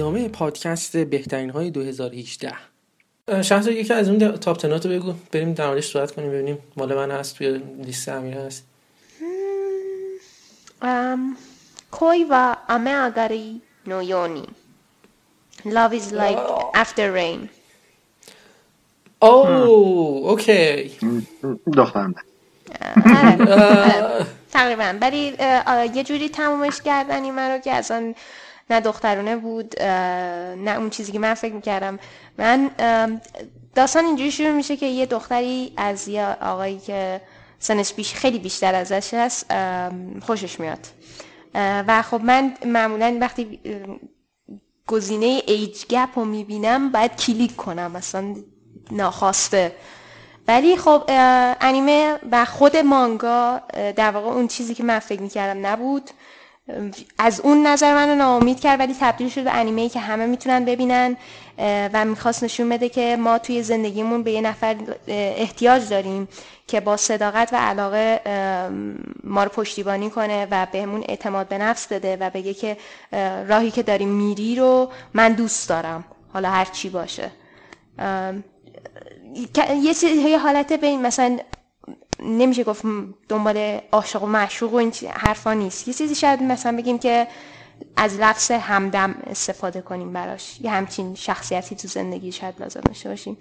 ادامه 0.00 0.28
پادکست 0.28 0.96
بهترین 0.96 1.50
های 1.50 1.70
2018 1.70 2.52
شخص 3.42 3.66
یکی 3.66 3.92
از 3.92 4.08
اون 4.08 4.36
تاپ 4.36 4.56
تنات 4.56 4.86
رو 4.86 4.92
بگو. 4.92 5.14
بریم 5.32 5.52
در 5.52 5.66
موردش 5.66 5.92
صحبت 5.92 6.12
کنیم 6.12 6.30
ببینیم 6.30 6.58
مال 6.76 6.94
من 6.94 7.10
هست 7.10 7.36
توی 7.36 7.60
لیست 7.82 8.08
امیر 8.08 8.36
هست. 8.36 8.64
کوی 11.90 12.26
و 12.30 12.56
امه 12.68 12.90
اگری 12.90 13.60
نویونی. 13.86 14.48
Love 15.64 15.92
is 15.92 16.12
like 16.12 16.38
after 16.74 17.12
rain. 17.16 17.48
اوه 19.22 19.50
اوکی. 19.50 20.90
دخترم. 21.76 22.14
تقریبا. 24.52 24.94
ولی 25.00 25.36
یه 25.94 26.04
جوری 26.04 26.28
تمومش 26.28 26.80
کردن 26.80 27.24
این 27.24 27.38
رو 27.38 27.58
که 27.58 27.72
اصلا 27.72 28.14
نه 28.70 28.80
دخترونه 28.80 29.36
بود 29.36 29.82
نه 29.82 30.76
اون 30.78 30.90
چیزی 30.90 31.12
که 31.12 31.18
من 31.18 31.34
فکر 31.34 31.52
می‌کردم. 31.52 31.98
من 32.38 32.70
داستان 33.74 34.04
اینجوری 34.04 34.30
شروع 34.30 34.50
میشه 34.50 34.76
که 34.76 34.86
یه 34.86 35.06
دختری 35.06 35.72
از 35.76 36.08
یه 36.08 36.26
آقایی 36.40 36.78
که 36.78 37.20
سنش 37.58 37.92
بیش 37.94 38.14
خیلی 38.14 38.38
بیشتر 38.38 38.74
ازش 38.74 39.14
هست 39.14 39.46
خوشش 40.22 40.60
میاد. 40.60 40.86
و 41.54 42.02
خب 42.02 42.20
من 42.24 42.54
معمولا 42.66 43.18
وقتی 43.20 43.60
گزینه 44.86 45.42
ایج 45.46 45.86
گپ 45.86 46.08
رو 46.16 46.24
می‌بینم 46.24 46.92
باید 46.92 47.16
کلیک 47.16 47.56
کنم 47.56 47.92
مثلا 47.92 48.34
ناخواسته. 48.90 49.72
ولی 50.48 50.76
خب 50.76 51.02
انیمه 51.60 52.18
و 52.32 52.44
خود 52.44 52.76
مانگا 52.76 53.60
در 53.96 54.10
واقع 54.10 54.28
اون 54.28 54.48
چیزی 54.48 54.74
که 54.74 54.82
من 54.82 54.98
فکر 54.98 55.22
می‌کردم 55.22 55.66
نبود. 55.66 56.10
از 57.18 57.40
اون 57.40 57.66
نظر 57.66 57.94
منو 57.94 58.14
ناامید 58.14 58.60
کرد 58.60 58.80
ولی 58.80 58.96
تبدیل 59.00 59.28
شد 59.28 59.44
به 59.44 59.54
انیمه 59.54 59.80
ای 59.80 59.88
که 59.88 60.00
همه 60.00 60.26
می‌تونن 60.26 60.64
ببینن 60.64 61.16
و 61.92 62.04
می‌خواست 62.04 62.44
نشون 62.44 62.68
بده 62.68 62.88
که 62.88 63.16
ما 63.16 63.38
توی 63.38 63.62
زندگیمون 63.62 64.22
به 64.22 64.32
یه 64.32 64.40
نفر 64.40 64.76
احتیاج 65.08 65.88
داریم 65.88 66.28
که 66.66 66.80
با 66.80 66.96
صداقت 66.96 67.52
و 67.52 67.56
علاقه 67.56 68.20
ما 69.24 69.44
رو 69.44 69.50
پشتیبانی 69.50 70.10
کنه 70.10 70.46
و 70.50 70.66
بهمون 70.72 71.04
اعتماد 71.08 71.48
به 71.48 71.58
نفس 71.58 71.86
بده 71.86 72.16
و 72.16 72.30
بگه 72.30 72.54
که 72.54 72.76
راهی 73.48 73.70
که 73.70 73.82
داریم 73.82 74.08
میری 74.08 74.56
رو 74.56 74.90
من 75.14 75.32
دوست 75.32 75.68
دارم. 75.68 76.04
حالا 76.32 76.50
هر 76.50 76.64
چی 76.64 76.88
باشه. 76.88 77.30
یه 80.26 80.38
حالت 80.38 80.72
بین 80.72 81.02
مثلا 81.02 81.38
نمیشه 82.22 82.64
گفت 82.64 82.82
دنبال 83.28 83.80
عاشق 83.92 84.22
و 84.22 84.26
معشوق 84.26 84.72
و 84.72 84.76
این 84.76 84.92
حرفا 85.10 85.52
نیست. 85.52 85.88
یه 85.88 85.94
چیزی 85.94 86.14
شاید 86.14 86.42
مثلا 86.42 86.76
بگیم 86.76 86.98
که 86.98 87.26
از 87.96 88.18
لفظ 88.18 88.50
همدم 88.50 89.14
استفاده 89.26 89.80
کنیم 89.80 90.12
براش. 90.12 90.58
یه 90.60 90.70
همچین 90.70 91.14
شخصیتی 91.14 91.74
تو 91.76 91.88
زندگی 91.88 92.32
شاید 92.32 92.54
لازم 92.60 92.80
داشته 92.80 93.08
باشیم. 93.08 93.36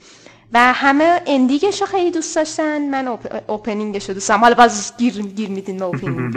و 0.53 0.73
همه 0.73 1.22
اندیگش 1.28 1.81
رو 1.81 1.88
خیلی 1.88 2.12
دوست 2.12 2.35
داشتن. 2.35 2.89
من 2.89 3.18
اوپنینگش 3.47 4.07
رو 4.07 4.13
دوست 4.13 4.29
دارم. 4.29 4.41
حالا 4.41 4.56
باز 4.56 4.94
گیر, 4.97 5.22
گیر 5.22 5.50
میدین 5.50 5.78
به 5.78 5.85
اوپنینگ 5.91 6.35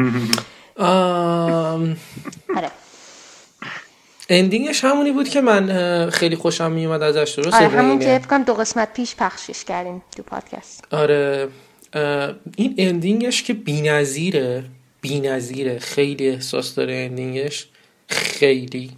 آره. 2.56 2.70
اندینگش 4.28 4.84
همونی 4.84 5.12
بود 5.12 5.28
که 5.28 5.40
من 5.40 6.10
خیلی 6.10 6.36
خوشم 6.36 6.72
میومد 6.72 7.02
ازش 7.02 7.34
درست 7.36 7.54
آره 7.54 7.68
همون 7.68 7.98
که 7.98 8.20
دو 8.46 8.54
قسمت 8.54 8.92
پیش 8.92 9.16
پخشش 9.16 9.64
کردیم 9.64 10.02
تو 10.16 10.22
پادکست. 10.22 10.84
آره. 10.90 11.48
این 12.56 12.74
اندینگش 12.78 13.42
که 13.42 13.54
بی‌نظیره 13.54 14.64
بی‌نظیره. 15.00 15.78
خیلی 15.78 16.28
احساس 16.28 16.74
داره 16.74 16.94
اندینگش 16.94 17.66
خیلی. 18.08 18.90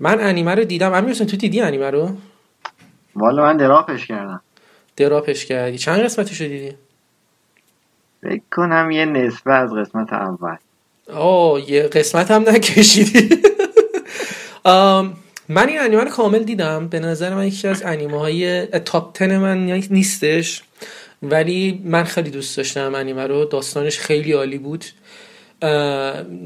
من 0.00 0.20
انیمه 0.20 0.54
رو 0.54 0.64
دیدم. 0.64 0.92
امیر 0.92 1.14
تو 1.14 1.36
دیدی 1.36 1.60
انیمه 1.60 1.90
رو؟ 1.90 2.10
والا 3.16 3.42
من 3.42 3.56
دراپش 3.56 4.06
کردم. 4.06 4.42
دراپش 4.96 5.46
کردی. 5.46 5.78
چند 5.78 6.00
قسمتش 6.00 6.40
رو 6.40 6.48
دیدی؟ 6.48 6.74
فکر 8.22 8.42
کنم 8.50 8.90
یه 8.90 9.04
نصفه 9.04 9.50
از 9.50 9.70
قسمت 9.72 10.12
اول. 10.12 10.56
آه 11.12 11.70
یه 11.70 11.82
قسمت 11.82 12.30
هم 12.30 12.48
نکشیدی. 12.48 13.42
من 15.48 15.68
این 15.68 15.80
انیمه 15.80 16.04
رو 16.04 16.10
کامل 16.10 16.42
دیدم. 16.42 16.88
به 16.88 17.00
نظر 17.00 17.34
من 17.34 17.46
یکی 17.46 17.68
از 17.68 17.82
انیمه 17.82 18.18
های 18.18 18.66
تاپ 18.66 19.12
تن 19.12 19.38
من 19.38 19.58
نیستش. 19.90 20.62
ولی 21.22 21.82
من 21.84 22.04
خیلی 22.04 22.30
دوست 22.30 22.56
داشتم 22.56 22.94
انیمه 22.94 23.26
رو. 23.26 23.44
داستانش 23.44 23.98
خیلی 23.98 24.32
عالی 24.32 24.58
بود. 24.58 24.84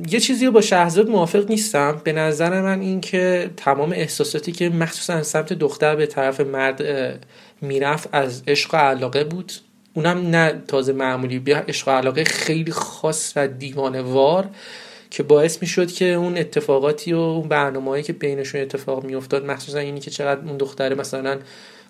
یه 0.09 0.21
چیزی 0.21 0.47
رو 0.47 0.53
با 0.53 0.61
شهزاد 0.61 1.09
موافق 1.09 1.51
نیستم. 1.51 2.01
به 2.05 2.13
نظر 2.13 2.63
من 2.63 2.81
این 2.81 3.01
که 3.01 3.51
تمام 3.57 3.93
احساساتی 3.93 4.53
که 4.53 4.69
مخصوصا 4.69 5.23
سمت 5.23 5.53
دختر 5.53 5.97
به 5.97 6.07
طرف 6.07 6.41
مرد 6.41 6.83
می‌رفت 7.61 8.09
از 8.13 8.43
عشق 8.49 8.75
و 8.75 8.77
علاقه 8.77 9.25
بود. 9.25 9.53
اونم 9.95 10.31
نه 10.31 10.63
تازه 10.69 10.93
معمولی 10.93 11.39
بیا 11.39 11.59
عشق 11.59 11.89
و 11.89 11.91
علاقه 11.91 12.25
خیلی 12.25 12.73
خاص 12.73 13.33
و 13.37 13.49
دیوانه 13.49 14.03
وار 14.03 14.49
که 15.11 15.23
باعث 15.23 15.63
می 15.63 15.69
شد 15.69 15.93
که 15.93 16.05
اون 16.05 16.39
اتفاقاتی 16.39 17.13
و 17.13 17.19
اون 17.19 17.49
برنامه‌ای 17.49 18.03
که 18.03 18.13
بینشون 18.13 18.61
اتفاق 18.61 19.05
میافتاد 19.05 19.47
مخصوصا 19.47 19.79
اینی 19.79 20.01
که 20.01 20.11
چقدر 20.11 20.41
اون 20.41 20.57
دختره 20.57 20.97
مثلا 20.97 21.39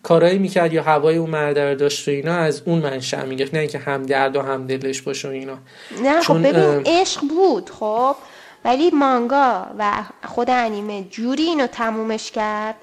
کارایی 0.07 0.39
می‌کرد 0.39 0.73
یا 0.73 0.83
هوای 0.83 1.17
اون 1.17 1.31
مرد 1.31 1.59
رو 1.59 1.75
داشت 1.75 2.09
و 2.09 2.11
اینا 2.11 2.35
از 2.35 2.63
اون 2.65 2.79
منشأ 2.79 3.25
می‌گرفت 3.25 3.55
نه 3.55 3.61
اینکه 3.61 3.79
هم 3.79 4.03
درد 4.03 4.37
و 4.37 4.43
هم 4.43 4.67
دلش 4.67 5.03
باشه 5.03 5.29
و 5.29 5.31
اینا. 5.31 5.59
نه 6.03 6.21
خب 6.21 6.39
ببین 6.39 6.83
عشق 6.87 7.21
بود 7.21 7.71
خب. 7.71 8.17
ولی 8.65 8.91
مانگا 8.91 9.67
و 9.79 9.93
خود 10.25 10.51
انیمه 10.51 11.05
جوری 11.11 11.43
اینو 11.43 11.67
تمومش 11.67 12.31
کرد 12.31 12.75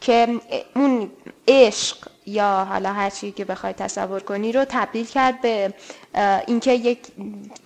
که 0.00 0.28
اون 0.74 1.10
عشق 1.48 1.96
یا 2.30 2.66
حالا 2.68 2.92
هر 2.92 3.10
چیزی 3.10 3.32
که 3.32 3.44
بخوای 3.44 3.72
تصور 3.72 4.20
کنی 4.20 4.52
رو 4.52 4.64
تبدیل 4.68 5.06
کرد 5.06 5.42
به 5.42 5.74
اینکه 6.46 6.72
یک 6.72 6.98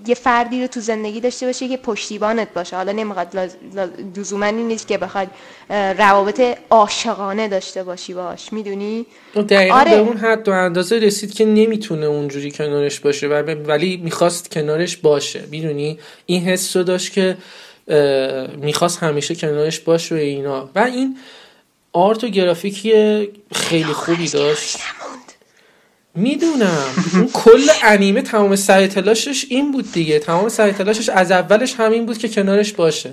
یه 0.06 0.14
فردی 0.14 0.60
رو 0.60 0.66
تو 0.66 0.80
زندگی 0.80 1.20
داشته 1.20 1.46
باشه 1.46 1.68
که 1.68 1.76
پشتیبانت 1.76 2.48
باشه. 2.54 2.76
حالا 2.76 2.92
نمی‌خواد 2.92 3.36
لزوما 4.16 4.46
این 4.46 4.68
نیست 4.68 4.88
که 4.88 4.98
بخواد 4.98 5.28
روابط 5.98 6.58
عاشقانه 6.70 7.48
داشته 7.48 7.82
باشی 7.82 8.14
باش. 8.14 8.52
می‌دونی؟ 8.52 9.06
دقیقا 9.48 9.74
آره. 9.74 9.90
به 9.90 9.96
اون 9.96 10.16
حد 10.16 10.48
و 10.48 10.52
اندازه 10.52 10.98
رسید 10.98 11.34
که 11.34 11.44
نمی‌تونه 11.44 12.06
اونجوری 12.06 12.50
کنارش 12.50 13.00
باشه 13.00 13.26
ولی 13.28 13.96
می‌خواست 13.96 14.50
کنارش 14.50 14.96
باشه. 14.96 15.44
می‌دونی؟ 15.50 15.98
این 16.26 16.42
حس 16.42 16.76
رو 16.76 16.82
داشت 16.82 17.12
که 17.12 17.36
می‌خواست 18.56 19.02
همیشه 19.02 19.34
کنارش 19.34 19.80
باشه 19.80 20.14
و 20.14 20.18
اینا. 20.18 20.70
و 20.74 20.78
این 20.78 21.16
آرت 21.94 22.24
و 22.24 22.28
گرافیکی 22.28 22.92
خیلی 23.54 23.92
خوبی 23.92 24.28
داشت. 24.28 24.78
می‌دونم. 26.14 26.86
اون 27.12 27.30
کل 27.32 27.68
انیمه 27.82 28.22
تمام 28.22 28.56
سعی 28.56 28.88
تلاشش 28.88 29.46
این 29.48 29.72
بود 29.72 29.92
دیگه. 29.92 30.18
تمام 30.18 30.48
سعی 30.48 30.72
تلاشش 30.72 31.08
از 31.08 31.30
اولش 31.30 31.74
همین 31.74 32.06
بود 32.06 32.18
که 32.18 32.28
کنارش 32.28 32.72
باشه. 32.72 33.12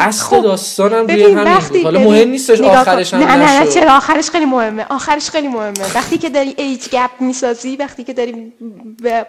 اصل 0.00 0.24
خب 0.24 0.42
داستانم 0.42 1.06
روی 1.06 1.22
همین 1.22 1.54
بود. 1.68 1.82
حالا 1.82 2.00
مهم 2.00 2.28
نیستش 2.28 2.60
آخرش 2.60 3.14
هم 3.14 3.20
نه 3.20 3.36
نه 3.36 3.60
نه 3.60 3.66
چرا؟ 3.66 3.96
آخرش 3.96 4.30
خیلی 4.30 4.44
مهمه. 4.44 4.86
آخرش 4.90 5.30
خیلی 5.30 5.48
مهمه. 5.48 5.94
وقتی 5.94 6.18
که 6.18 6.28
داری 6.28 6.54
ایج 6.56 6.88
گپ 6.92 7.10
می‌سازی 7.20 7.76
وقتی 7.76 8.04
که 8.04 8.12
داری 8.12 8.52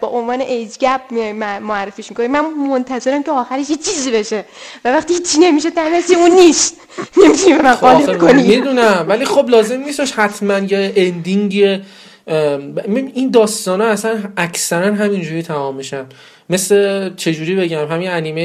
با 0.01 0.07
عنوان 0.07 0.41
ایج 0.41 0.77
گپ 0.79 1.01
معرفیش 1.61 2.09
می‌کنی 2.09 2.27
من 2.27 2.45
منتظرم 2.69 3.23
که 3.23 3.31
آخرش 3.31 3.69
یه 3.69 3.75
چیزی 3.75 4.11
بشه. 4.11 4.45
و 4.85 4.93
وقتی 4.93 5.13
هیچی 5.13 5.39
نمیشه 5.39 5.69
در 5.69 6.01
اون 6.17 6.31
نیست. 6.31 6.75
نمی‌تونی 7.23 7.53
من 7.53 7.75
خب 7.75 8.17
کنی. 8.17 8.43
می‌دونم. 8.43 9.05
ولی 9.07 9.25
خب 9.25 9.49
لازم 9.49 9.79
نیستش 9.79 10.11
حتما 10.11 10.57
یه 10.57 10.93
اندینگ 10.95 11.81
این 13.13 13.31
داستان 13.31 13.81
ها 13.81 13.87
اصلا 13.87 14.17
اکثرا 14.37 14.95
همینجوری 14.95 15.43
تمام 15.43 15.75
میشن. 15.75 16.05
مثل 16.49 17.09
چجوری 17.15 17.55
بگم؟ 17.55 17.87
همین 17.87 18.09
انیمه 18.09 18.41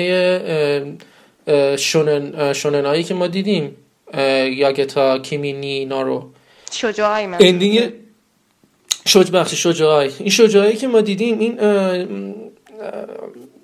شونن 1.79 2.53
شونن 2.53 3.03
که 3.03 3.15
ما 3.15 3.27
دیدیم 3.27 3.77
یاگتا 4.57 5.19
کیمینی 5.19 5.85
نارو 5.85 6.31
شجاعی 6.73 7.27
من. 7.27 7.39
اندینگ 7.41 7.93
شج 9.05 9.31
بخش 9.31 9.55
شجاعی 9.55 10.11
این 10.19 10.31
شجاعی 10.31 10.77
که 10.77 10.89
ما 10.89 11.01
دیدیم 11.01 11.39
این 11.39 11.59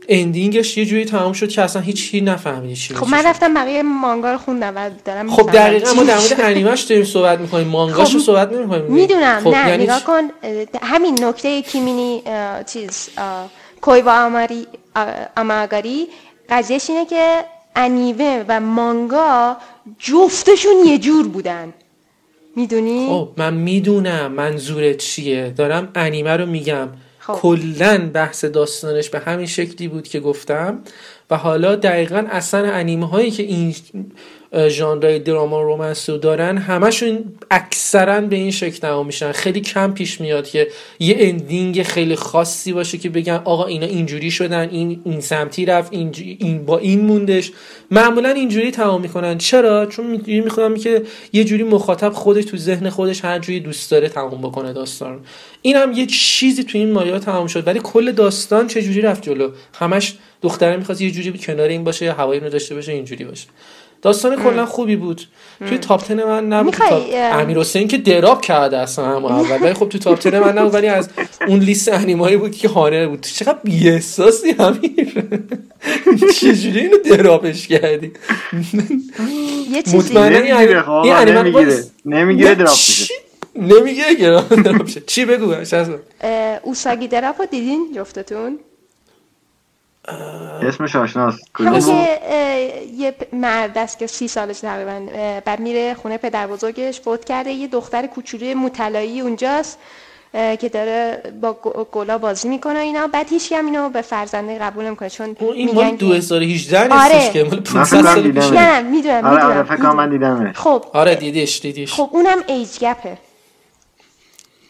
اندینگش 0.09 0.77
یه 0.77 0.85
جوری 0.85 1.05
تمام 1.05 1.32
شد 1.32 1.49
که 1.49 1.62
اصلا 1.62 1.82
هیچی 1.82 2.21
نفهمیدی 2.21 2.77
چی 2.77 2.94
خب 2.94 3.09
من 3.09 3.27
رفتم 3.27 3.55
بقیه 3.55 3.83
مانگا 3.83 4.33
رو 4.33 4.38
خوندم 4.38 4.76
و 4.76 4.91
دارم 5.05 5.31
خب 5.31 5.50
دقیقا 5.53 5.93
ما 5.93 6.03
در 6.03 6.19
مورد 6.19 6.41
انیمش 6.41 6.81
داریم 6.81 7.05
صحبت 7.05 7.38
می‌کنیم 7.38 7.69
مانگاش 7.69 8.12
رو 8.12 8.19
خب 8.21 8.26
صحبت 8.26 8.53
نمی‌کنیم. 8.53 8.85
می‌دونم 8.85 9.41
خب 9.41 9.55
نه 9.55 9.69
یعنی 9.69 9.85
نگاه 9.85 10.05
کن 10.05 10.23
همین 10.83 11.25
نکته 11.25 11.62
کیمینی 11.62 12.23
چیز 12.73 13.09
کوی 13.81 14.00
و 14.00 14.09
آماری 14.09 14.67
اماگاری 15.37 16.09
قضیهش 16.50 16.91
اینه 16.91 17.06
که 17.06 17.44
انیمه 17.77 18.45
و 18.49 18.61
مانگا 18.61 19.57
جفتشون 19.99 20.73
یه 20.87 20.99
جور 20.99 21.29
بودن 21.29 21.73
می‌دونی؟ 22.57 23.07
خب 23.09 23.29
من 23.37 23.55
می‌دونم 23.55 24.33
منظورت 24.33 24.97
چیه 24.97 25.51
دارم 25.51 25.89
انیمه 25.95 26.37
رو 26.37 26.47
میگم 26.47 26.89
خب. 27.19 27.33
کلا 27.33 28.11
بحث 28.15 28.45
داستانش 28.45 29.11
به 29.11 29.19
همین 29.19 29.47
شکلی 29.47 29.89
بود 29.89 30.09
که 30.09 30.21
گفتم 30.21 30.81
و 31.31 31.37
حالا 31.37 31.77
دقیقا 31.77 32.27
اصلا 32.31 32.73
انیمه 32.73 33.09
هایی 33.09 33.31
که 33.31 33.43
این 33.43 33.75
ژانرهای 34.69 35.19
دراما 35.19 35.62
رومنس 35.62 36.11
رو 36.11 36.19
دارن 36.19 36.58
همشون 36.58 37.25
اکثرا 37.50 38.20
به 38.20 38.37
این 38.37 38.50
شکل 38.50 38.79
تمام 38.79 39.06
میشن. 39.06 39.32
خیلی 39.32 39.61
کم 39.61 39.93
پیش 39.93 40.20
میاد 40.20 40.49
که 40.49 40.69
یه 40.99 41.17
اندینگ 41.19 41.82
خیلی 41.82 42.17
خاصی 42.17 42.73
باشه 42.73 42.99
که 42.99 43.08
بگن 43.08 43.41
آقا 43.44 43.67
اینا 43.67 43.87
اینجوری 43.87 44.31
شدن 44.31 44.69
این 44.69 45.00
این 45.05 45.20
سمتی 45.20 45.64
رفت 45.67 45.93
این, 45.93 46.14
این 46.38 46.64
با 46.64 46.79
این 46.79 47.00
موندش. 47.00 47.52
معمولا 47.91 48.29
اینجوری 48.29 48.70
تمام 48.70 49.00
می‌کنن. 49.00 49.38
چرا؟ 49.38 49.87
چون 49.87 50.20
می‌خوام 50.26 50.76
که 50.76 51.02
یه 51.32 51.44
جوری 51.44 51.62
مخاطب 51.62 52.11
خودش 52.12 52.44
تو 52.44 52.56
ذهن 52.56 52.91
خودش 52.91 53.25
هر 53.25 53.38
جوری 53.38 53.61
دوست 53.61 53.91
داره 53.91 54.08
تمام 54.08 54.41
بکنه 54.41 54.73
داستان 54.73 55.20
این 55.62 55.76
هم 55.76 55.93
یه 55.93 56.06
چیزی 56.06 56.64
تو 56.64 56.79
این 56.79 56.93
مایا 56.93 57.19
تمام 57.19 57.47
شد. 57.47 57.67
ولی 57.67 57.81
کل 57.82 58.12
داستان 58.12 58.67
چه 58.67 58.82
جوری 58.82 59.00
رفت 59.00 59.23
جلو؟ 59.23 59.50
همش 59.75 60.14
دختره 60.43 60.76
می‌خواست 60.76 61.00
یه 61.00 61.11
جوری 61.11 61.38
کنار 61.38 61.69
این 61.69 61.85
باشه 61.85 62.05
یا 62.05 62.14
هوایی 62.14 62.41
رو 62.41 62.49
داشته 62.49 62.75
باشه 62.75 62.93
اینجوری 62.93 63.25
باشه. 63.25 63.47
داستان 64.02 64.43
کلا 64.43 64.67
خوبی 64.67 64.97
بود. 64.97 65.23
توی 65.69 65.79
تاپ 65.79 66.08
10 66.08 66.14
من 66.14 66.47
نبود. 66.47 66.76
امیر 67.14 67.58
حسین 67.58 67.88
که 67.88 67.99
دراب 67.99 68.41
کرده 68.41 68.79
اصلا 68.79 69.05
هم 69.05 69.25
اول. 69.25 69.62
ولی 69.62 69.75
خب 69.75 69.88
تو 69.88 69.99
تاپ 69.99 70.23
10 70.23 70.41
من 70.41 70.58
نبود 70.58 70.75
ولی 70.75 70.87
از 70.87 71.08
اون 71.49 71.58
لیست 71.58 71.88
انیمایی 71.93 72.37
بود 72.37 72.56
که 72.56 72.69
خانه 72.69 73.06
بود. 73.06 73.20
چقدر 73.20 73.58
بی 73.64 73.88
احساسی 73.88 74.55
امیر. 74.58 75.25
چجوری 76.41 76.81
اینو 76.81 76.97
درابش 76.99 77.69
کردی؟ 77.69 78.12
یه 79.70 79.82
چیزی. 79.82 80.14
نمی‌گیره 80.19 80.82
خب 80.82 80.91
نمی‌گیره. 81.29 81.85
نمی‌گیره 82.05 82.55
دراب 82.55 82.70
میشه 82.70 83.14
نمی‌گیره 83.56 84.14
دراب 84.64 84.87
چی 85.06 85.25
بگو؟ 85.25 85.55
اوساگی 86.62 87.08
دراب 87.08 87.35
رو 87.38 87.47
دیدین 87.47 87.93
جفتتون؟ 87.97 88.58
اسمش 90.62 90.97
آشناست. 90.97 91.38
یه 92.97 93.14
مرد 93.32 93.79
است 93.79 93.99
که 93.99 94.06
سی 94.06 94.29
سالش 94.29 94.61
تقریبا 94.61 95.00
بعد 95.44 95.61
میره 95.61 95.94
خونه 95.94 96.19
پدر 96.19 96.47
بزرگش 96.47 97.00
فوت 97.00 97.25
کرده. 97.25 97.50
یه 97.50 97.69
دختر 97.69 98.06
کوچولوی 98.06 98.55
مطلعی 98.55 99.20
اونجاست 99.20 99.79
که 100.32 100.69
داره 100.73 101.23
با 101.41 101.52
گلا 101.93 102.19
بازی 102.19 102.49
می‌کنه 102.49 102.79
اینا. 102.79 103.06
بعد 103.06 103.29
هیچ 103.29 103.52
هم 103.52 103.67
اینو 103.67 103.88
به 103.88 104.02
فرزنده 104.02 104.58
قبول 104.58 104.85
نمی‌کنه 104.85 105.11
چون 105.11 105.37
این 105.55 105.75
مال 105.75 105.97
2018 105.97 106.94
نیستش 106.94 107.31
که 107.31 107.44
مال 107.44 107.61
500 107.61 108.02
سال 108.02 108.32
پیش 108.32 108.52
نه 108.52 108.81
می‌دونم 108.81 109.25
آره 109.25 109.44
آره 109.44 109.62
فکر 109.62 109.91
من 109.91 110.11
دیدمش. 110.11 110.56
خب. 110.56 110.85
آره 110.93 111.14
دیدیش 111.14 111.61
دیدیش. 111.61 111.93
خب 111.93 112.11
اونم 112.12 112.38
ایج 112.47 112.79
گپه 112.81 113.19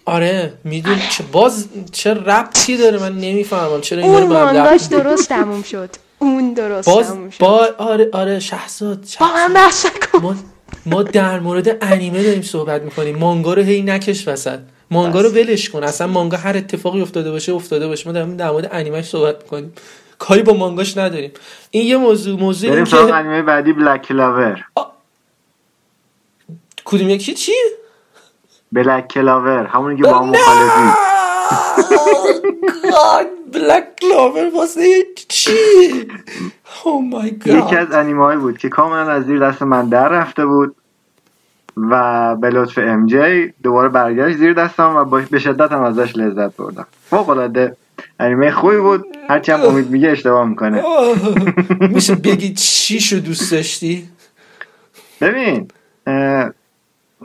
آره 0.05 0.52
میدون 0.64 0.99
چه 1.11 1.25
باز 1.32 1.69
چه 1.93 2.14
ربطی 2.14 2.76
داره؟ 2.76 2.99
من 2.99 3.19
نمی‌فهمم 3.19 3.81
چرا 3.81 4.02
این 4.02 4.14
اون 4.14 4.26
مانداش 4.26 4.82
درست 4.82 5.29
تموم 5.29 5.62
شد. 5.62 5.91
اون 6.19 6.52
درست 6.55 6.88
باز 6.88 7.08
تموم 7.08 7.31
شد. 7.31 7.38
با 7.38 7.69
آره 7.78 8.09
آره 8.12 8.40
شهزاد 8.40 9.04
با 9.21 9.26
هم 9.26 9.54
بحث 9.54 9.87
ما, 10.23 10.35
ما 10.87 11.02
در 11.02 11.40
مورد 11.40 11.85
انیمه 11.85 12.23
داریم 12.23 12.42
صحبت 12.42 12.83
می‌کنیم. 12.83 13.16
مانگا 13.16 13.54
رو 13.54 13.62
هی 13.62 13.83
نکش 13.83 14.28
وسط. 14.28 14.59
مانگا 14.90 15.21
رو 15.21 15.28
ولش 15.28 15.69
کن. 15.69 15.85
اصلا 15.85 16.07
مانگا 16.07 16.37
هر 16.37 16.57
اتفاقی 16.57 17.00
افتاده 17.00 17.30
باشه 17.30 17.52
افتاده 17.52 17.87
باشه. 17.88 18.07
ما 18.07 18.12
داریم 18.12 18.37
در 18.37 18.50
مورد 18.50 18.69
انیمه 18.73 19.02
صحبت 19.02 19.42
می‌کنیم. 19.42 19.73
کاری 20.19 20.42
با 20.42 20.52
مانگاش 20.52 20.97
نداریم. 20.97 21.30
این 21.71 21.87
یه 21.87 21.97
موضوع 21.97 22.40
موضوع 22.40 22.73
این 22.73 22.85
که 22.85 22.97
انیمه 22.97 23.42
بعدی 23.42 23.73
بلک 23.73 24.02
کلاور 24.02 24.64
کدوم 26.85 27.11
یکی 27.11 27.35
چی؟ 27.35 27.52
بلک 28.72 29.08
کلاور 29.08 29.66
همونی 29.66 29.96
که 29.96 30.02
با 30.02 30.18
هم 30.18 30.28
مخالفی. 30.28 30.96
بلک 33.52 33.96
کلاور 34.00 34.50
واسه 34.54 35.06
چی؟ 35.28 35.56
او 36.84 37.08
مای 37.08 37.30
گاد 37.30 37.54
یکی 37.54 37.76
از 37.76 37.92
انیمه 37.92 38.36
بود 38.36 38.58
که 38.58 38.68
کاملا 38.68 39.10
از 39.12 39.24
زیر 39.24 39.38
دست 39.48 39.62
من 39.62 39.88
در 39.88 40.08
رفته 40.08 40.46
بود 40.46 40.76
و 41.76 42.36
به 42.36 42.50
لطف 42.50 42.78
ام 42.78 43.06
جی 43.06 43.52
دوباره 43.62 43.88
برگشت 43.88 44.36
زیر 44.36 44.52
دستم 44.52 44.96
و 44.96 45.04
به 45.20 45.38
شدت 45.38 45.72
هم 45.72 45.82
ازش 45.82 46.16
لذت 46.16 46.56
بردم. 46.56 46.86
فوق 47.10 47.28
العاده 47.28 47.76
انیمه 48.20 48.50
خوبی 48.50 48.76
بود. 48.76 49.04
هرچی 49.28 49.52
هم 49.52 49.60
امید 49.60 49.90
میگه 49.90 50.10
اشتباه 50.10 50.48
می‌کنه. 50.48 50.84
میشه 51.80 52.14
بگی 52.14 52.54
چی 52.54 53.00
شو 53.00 53.16
دوست 53.16 53.52
داشتی؟ 53.52 54.08
ببین 55.20 55.68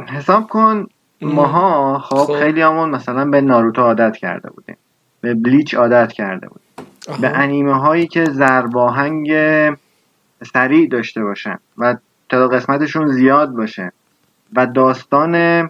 حساب 0.08 0.48
کن 0.48 0.88
ماها 1.22 2.00
خب, 2.00 2.16
خب. 2.16 2.40
خیلی 2.40 2.62
همون 2.62 2.90
مثلا 2.90 3.26
به 3.26 3.42
ناروتو 3.42 3.82
عادت 3.82 4.18
کرده 4.18 4.50
بودیم. 4.50 4.78
به 5.22 5.34
بلیچ 5.34 5.76
عادت 5.76 6.12
کرده 6.12 6.48
بودیم. 6.48 7.22
به 7.22 7.30
انیمه 7.30 7.74
هایی 7.74 8.08
که 8.08 8.26
زرباهنگ 8.26 9.32
سریع 10.54 10.88
داشته 10.88 11.24
باشن 11.24 11.58
و 11.78 11.96
تعداد 12.30 12.54
قسمتشون 12.54 13.08
زیاد 13.08 13.50
باشه 13.50 13.92
و 14.54 14.68
داستان 14.68 15.70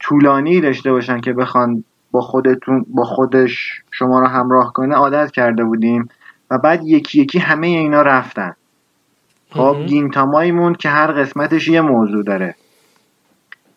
طولانی 0.00 0.60
داشته 0.60 0.92
باشن 0.92 1.20
که 1.20 1.32
بخوان 1.32 1.84
با 2.10 2.20
خودتون 2.20 2.86
با 2.88 3.04
خودش 3.04 3.82
شما 3.90 4.20
رو 4.20 4.26
همراه 4.26 4.72
کنه 4.72 4.94
عادت 4.94 5.30
کرده 5.30 5.64
بودیم 5.64 6.08
و 6.50 6.58
بعد 6.58 6.84
یکی 6.84 7.20
یکی 7.20 7.38
همه 7.38 7.66
اینا 7.66 8.02
رفتن. 8.02 8.54
خب 9.50 9.76
Gintama 9.86 10.48
مون 10.48 10.74
که 10.74 10.88
هر 10.88 11.12
قسمتش 11.12 11.68
یه 11.68 11.80
موضوع 11.80 12.24
داره. 12.24 12.54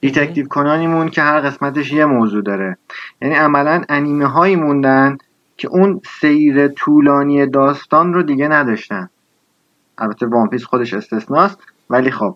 Detective 0.01 0.47
Conan 0.47 0.86
مون 0.86 1.09
که 1.09 1.21
هر 1.21 1.39
قسمتش 1.39 1.91
یه 1.91 2.05
موضوع 2.05 2.41
داره. 2.41 2.77
یعنی 3.21 3.35
عملا 3.35 3.83
انیمه 3.89 4.25
هایی 4.25 4.55
موندن 4.55 5.17
که 5.57 5.67
اون 5.67 6.01
سیر 6.19 6.67
طولانی 6.67 7.47
داستان 7.47 8.13
رو 8.13 8.23
دیگه 8.23 8.47
نداشتن. 8.47 9.09
البته 9.97 10.25
One 10.25 10.39
Piece 10.40 10.63
خودش 10.63 10.93
استثناست 10.93 11.59
ولی 11.89 12.11
خب. 12.11 12.35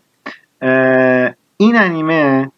این 1.58 1.76
انیمه 1.76 2.52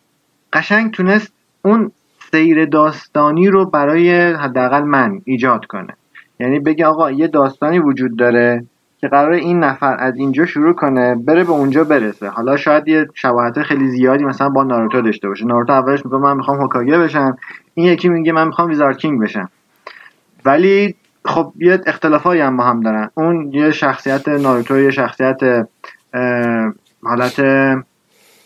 قشنگ 0.54 0.92
تونست 0.92 1.34
اون 1.62 1.92
سیر 2.32 2.66
داستانی 2.66 3.48
رو 3.48 3.66
برای 3.66 4.34
حداقل 4.34 4.84
من 4.84 5.22
ایجاد 5.26 5.66
کنه. 5.66 5.94
یعنی 6.40 6.60
بگه 6.60 6.86
آقا 6.86 7.12
یه 7.12 7.28
داستانی 7.28 7.80
وجود 7.80 8.18
داره 8.18 8.66
که 9.02 9.08
قرار 9.08 9.32
این 9.32 9.60
نفر 9.60 9.96
از 10.00 10.16
اینجا 10.16 10.46
شروع 10.46 10.74
کنه 10.74 11.16
بره 11.16 11.44
به 11.44 11.52
اونجا 11.52 11.84
برسه. 11.84 12.30
حالا 12.30 12.58
شاید 12.58 12.88
یه 12.88 13.08
شباهت 13.14 13.62
خیلی 13.62 13.88
زیادی 13.88 14.24
مثلا 14.24 14.50
با 14.50 14.64
ناروتو 14.64 15.02
داشته 15.02 15.28
باشه. 15.28 15.46
ناروتو 15.46 15.74
اولش 15.74 16.06
میگه 16.06 16.18
من 16.18 16.38
می‌خوام 16.38 16.62
هوکاگه 16.62 16.98
بشم. 16.98 17.38
این 17.74 17.86
یکی 17.88 18.10
میگه 18.10 18.32
من 18.32 18.48
می‌خوام 18.48 18.70
ویزارد 18.70 18.98
کینگ 18.98 19.22
بشم. 19.22 19.50
ولی 20.46 20.96
خب 21.25 21.54
یه 21.58 21.82
اختلافایی 21.86 22.42
هم 22.42 22.58
با 22.58 22.64
هم 22.64 22.82
دارن. 22.82 23.10
اون 23.14 23.52
یه 23.54 23.72
شخصیت 23.72 24.28
ناروتو 24.28 24.80
یه 24.80 24.92
شخصیت 24.92 25.68
حالت 27.04 27.36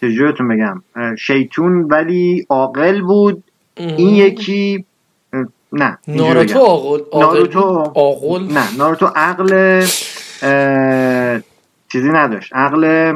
چجورتون 0.01 0.47
بگم 0.47 0.81
شیطون 1.17 1.81
ولی 1.81 2.45
عاقل 2.49 3.01
بود. 3.01 3.43
این 3.77 4.15
یکی 4.15 4.85
نه 5.73 5.97
ناروتو 6.07 6.59
عاقل 6.59 6.99
ناروتو 7.19 7.59
عاقل؟ 7.95 8.53
نه 8.53 8.77
ناروتو 8.77 9.05
عقل. 9.05 9.81
چیزی 11.91 12.09
نداشت. 12.09 12.53
عقل 12.53 13.13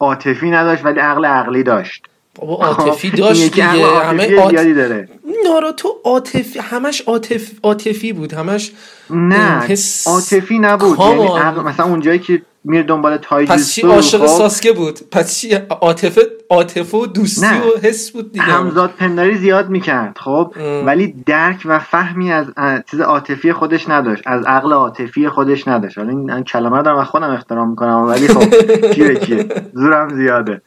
عاطفی 0.00 0.50
نداشت 0.50 0.84
ولی 0.84 1.00
عقل 1.00 1.24
عقلی 1.24 1.62
داشت. 1.62 2.06
بابا 2.34 2.66
عاطفی 2.66 3.10
داشت 3.10 3.42
دیگه. 3.42 3.64
همه 3.64 4.40
آت... 4.40 4.54
داره. 4.54 5.08
ناروتو 5.44 5.88
عاطفی 6.04 6.58
همش 6.58 7.00
عاطف... 7.00 7.50
عاطفی 7.62 8.12
بود. 8.12 8.34
همش 8.34 8.72
نه 9.10 9.60
حس... 9.60 10.08
عاطفی 10.08 10.58
نبود. 10.58 10.98
یعنی 10.98 11.26
عقل... 11.26 11.62
مثلا 11.62 11.86
اونجایی 11.86 12.18
که 12.18 12.42
میره 12.68 12.82
دنبال 12.82 13.16
تایجوسو 13.16 13.58
پس 13.58 13.72
چی 13.72 13.82
عاشق 13.82 14.18
خب؟ 14.18 14.26
ساسکه 14.26 14.72
بود؟ 14.72 14.98
پس 15.10 15.38
چی 15.38 15.54
عاطفه 15.54 16.20
عاطفه 16.50 16.96
و 16.96 17.06
دوستی 17.06 17.46
و 17.46 17.88
حس 17.88 18.10
بود 18.10 18.32
دیگه. 18.32 18.44
همزاد 18.44 18.90
پنداری 18.90 19.38
زیاد 19.38 19.68
می‌کرد 19.68 20.18
خب؟ 20.18 20.54
ام. 20.56 20.86
ولی 20.86 21.14
درک 21.26 21.62
و 21.64 21.78
فهمی 21.78 22.32
از 22.32 22.46
چیز 22.90 23.00
عاطفی 23.00 23.52
خودش 23.52 23.88
نداشت. 23.88 24.22
از 24.26 24.44
عقل 24.44 24.72
عاطفی 24.72 25.28
خودش 25.28 25.68
نداشت. 25.68 25.98
حالا 25.98 26.10
این 26.10 26.44
کلمه 26.44 26.76
رو 26.76 26.82
دارم 26.82 27.04
خودم 27.04 27.30
احترام 27.30 27.70
می‌کنم 27.70 28.02
ولی 28.02 28.28
خب 28.28 28.54
کیه 28.94 29.14
کیه؟ 29.14 29.46
زورم 29.72 30.08
زیاده. 30.08 30.60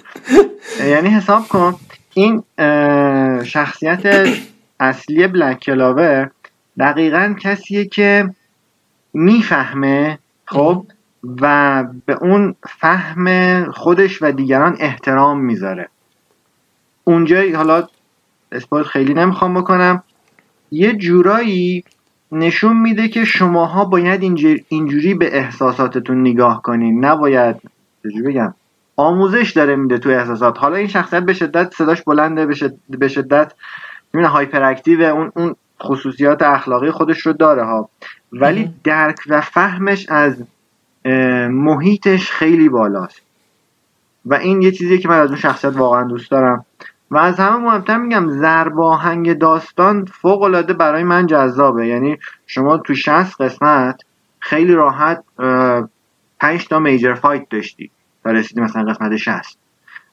یعنی 0.88 1.10
حساب 1.10 1.48
کن 1.48 1.76
این 2.14 2.44
شخصیت 3.44 4.28
اصلی 4.80 5.28
بلک 5.28 5.60
کلاور 5.60 6.30
دقیقا 6.80 7.36
کسیه 7.42 7.86
که 7.86 8.30
می‌فهمه 9.14 10.20
خب؟ 10.46 10.86
و 11.42 11.84
به 12.06 12.14
اون 12.22 12.56
فهم 12.80 13.66
خودش 13.72 14.22
و 14.22 14.32
دیگران 14.32 14.78
احترام 14.80 15.40
می‌ذاره. 15.40 15.90
اونجا 17.04 17.42
حالا 17.56 17.88
اسپایل 18.52 18.84
خیلی 18.84 19.14
نمی‌خوام 19.14 19.54
بکنم. 19.54 20.04
یه 20.72 20.94
جورایی 20.94 21.84
نشون 22.32 22.78
میده 22.78 23.08
که 23.08 23.26
شماها 23.26 23.86
باید 23.86 24.24
اینجوری 24.70 25.14
به 25.14 25.38
احساساتتون 25.38 26.22
نگاه 26.22 26.62
کنین. 26.62 27.06
نباید 27.06 27.56
بگم؟ 28.26 28.54
آموزش 28.96 29.52
داره 29.52 29.76
میده 29.76 29.98
تو 29.98 30.10
احساسات. 30.10 30.60
حالا 30.60 30.76
این 30.76 30.88
شخصیت 30.88 31.24
به 31.24 31.34
شدت 31.34 31.74
صداش 31.74 32.02
بلنده 32.02 32.46
به 32.46 32.56
شدت, 32.56 33.08
شدت 33.08 33.54
هایپر 34.16 34.64
اکتیو 34.64 35.02
اون 35.02 35.32
اون 35.36 35.56
خصوصیات 35.84 36.42
اخلاقی 36.42 36.92
خودش 36.92 37.20
رو 37.20 37.34
داره 37.34 37.66
ها. 37.66 37.90
ولی 38.32 38.74
درک 38.84 39.18
و 39.28 39.42
فهمش 39.42 40.10
از 40.10 40.44
محیطش 41.50 42.32
خیلی 42.32 42.70
بالاست. 42.70 43.22
و 44.26 44.34
این 44.34 44.62
یه 44.62 44.72
چیزیه 44.72 44.98
که 44.98 45.10
من 45.10 45.20
از 45.20 45.30
اون 45.30 45.40
شخصیت 45.40 45.76
واقعا 45.76 46.04
دوست 46.04 46.32
دارم. 46.32 46.66
و 47.12 47.18
از 47.18 47.40
همه 47.40 47.58
مهمتر 47.58 47.98
میگم 47.98 48.30
زرباهنگ 48.30 49.34
داستان 49.34 50.06
فوق 50.06 50.42
العاده 50.42 50.74
برای 50.74 51.04
من 51.04 51.28
جذابه. 51.28 51.88
یعنی 51.88 52.18
شما 52.48 52.78
تو 52.78 52.96
60 52.96 53.42
قسمت 53.42 54.02
خیلی 54.40 54.74
راحت 54.74 55.24
5 56.40 56.68
تا 56.68 56.80
میجر 56.80 57.14
فایت 57.14 57.50
داشتی 57.50 57.92
تا 58.24 58.32
رسیدی 58.32 58.62
مثلا 58.62 58.84
قسمت 58.84 59.16
60 59.16 59.58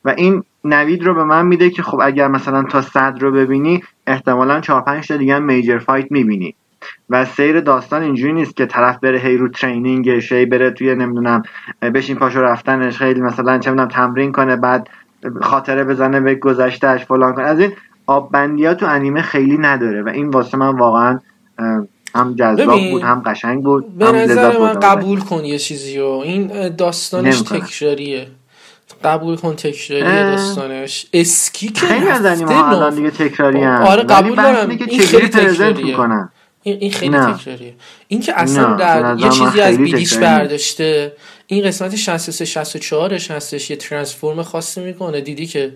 و 0.04 0.14
این 0.16 0.44
نوید 0.64 1.04
رو 1.04 1.14
به 1.14 1.24
من 1.24 1.46
میده 1.46 1.70
که 1.70 1.82
خب 1.82 2.00
اگر 2.02 2.28
مثلا 2.28 2.62
تا 2.62 2.82
صد 2.82 3.16
رو 3.20 3.32
ببینی 3.32 3.82
احتمالا 4.06 4.60
4 4.60 4.82
5 4.82 5.08
تا 5.08 5.16
دیگه 5.16 5.38
میجر 5.38 5.78
فایت 5.78 6.12
می‌بینی. 6.12 6.54
و 7.10 7.24
سیر 7.24 7.60
داستان 7.60 8.02
اینجوری 8.02 8.32
نیست 8.32 8.56
که 8.56 8.66
طرف 8.66 8.98
بره 8.98 9.18
هی 9.18 9.36
رو 9.36 9.48
ترینینگش 9.48 10.32
هی 10.32 10.46
بره 10.46 10.70
توی 10.70 10.94
نمی‌دونم 10.94 11.42
بشین 11.94 12.16
پاشو 12.16 12.40
رفتنش 12.40 12.96
خیلی 12.96 13.20
مثلا 13.20 13.58
چه 13.58 13.70
می‌دونم 13.70 13.88
تمرین 13.88 14.32
کنه 14.32 14.56
بعد 14.56 14.88
خاطره 15.42 15.84
بزنه 15.84 16.20
به 16.20 16.34
گذشتهش 16.34 17.04
فلان 17.04 17.34
کنه. 17.34 17.44
از 17.44 17.60
این 17.60 17.72
آب 18.06 18.32
بندی 18.32 18.74
تو 18.74 18.86
انیمه 18.86 19.22
خیلی 19.22 19.58
نداره 19.58 20.02
و 20.02 20.08
این 20.08 20.30
واسه 20.30 20.58
من 20.58 20.76
واقعا 20.76 21.20
هم 22.14 22.34
جذاب 22.34 22.90
بود 22.90 23.02
هم 23.02 23.22
قشنگ 23.26 23.64
بود 23.64 23.98
به 23.98 24.12
نظر 24.12 24.58
من 24.58 24.72
قبول 24.72 25.20
کن 25.20 25.44
یه 25.44 25.58
چیزی 25.58 26.00
این 26.00 26.68
داستانش 26.68 27.40
تکراریه. 27.40 28.26
قبول 29.04 29.36
کن 29.36 29.56
تکراریه 29.56 30.22
داستانش. 30.22 31.06
اسکی 31.12 31.68
که 31.68 31.86
خیلی 31.86 32.08
از 32.08 32.24
انیمه 32.24 32.90
دیگه 32.90 33.10
تکراری 33.10 33.64
آره 33.64 34.02
قبول 34.02 34.34
دارم. 34.34 34.70
این 34.70 35.00
خیلی 35.00 35.28
تکراریه. 35.28 35.96
این 36.72 36.90
خیلی 36.90 37.18
تکراریه. 37.18 37.74
این 38.08 38.20
که 38.20 38.40
اصلا 38.40 38.74
در 38.74 39.16
یه 39.18 39.30
چیزی 39.30 39.60
از 39.60 39.78
بیلیچ 39.78 40.18
برداشته 40.18 41.12
این 41.46 41.64
قسمت 41.64 41.96
63 41.96 42.44
64 42.44 43.18
ش 43.18 43.30
هستش 43.30 43.70
یه 43.70 43.76
ترانسفورم 43.76 44.42
خاصی 44.42 44.80
می‌کنه. 44.80 45.20
دیدی 45.20 45.46
که 45.46 45.72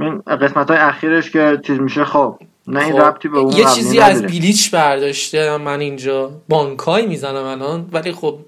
این 0.00 0.18
قسمت 0.18 0.70
های 0.70 0.78
اخیرش 0.78 1.30
که 1.30 1.60
چیز 1.66 1.78
میشه 1.78 2.04
خب 2.04 2.38
نه 2.66 2.84
این 2.84 2.92
خب. 2.92 3.00
ربطی 3.00 3.28
به 3.28 3.38
اون 3.38 3.52
یه 3.52 3.64
چیزی 3.64 3.98
از 3.98 4.22
بیلیچ 4.22 4.70
برداشته 4.70 5.56
من 5.56 5.80
اینجا 5.80 6.30
بانکای 6.48 7.06
می‌زنم 7.06 7.44
الان 7.44 7.88
ولی 7.92 8.12
خب 8.12 8.38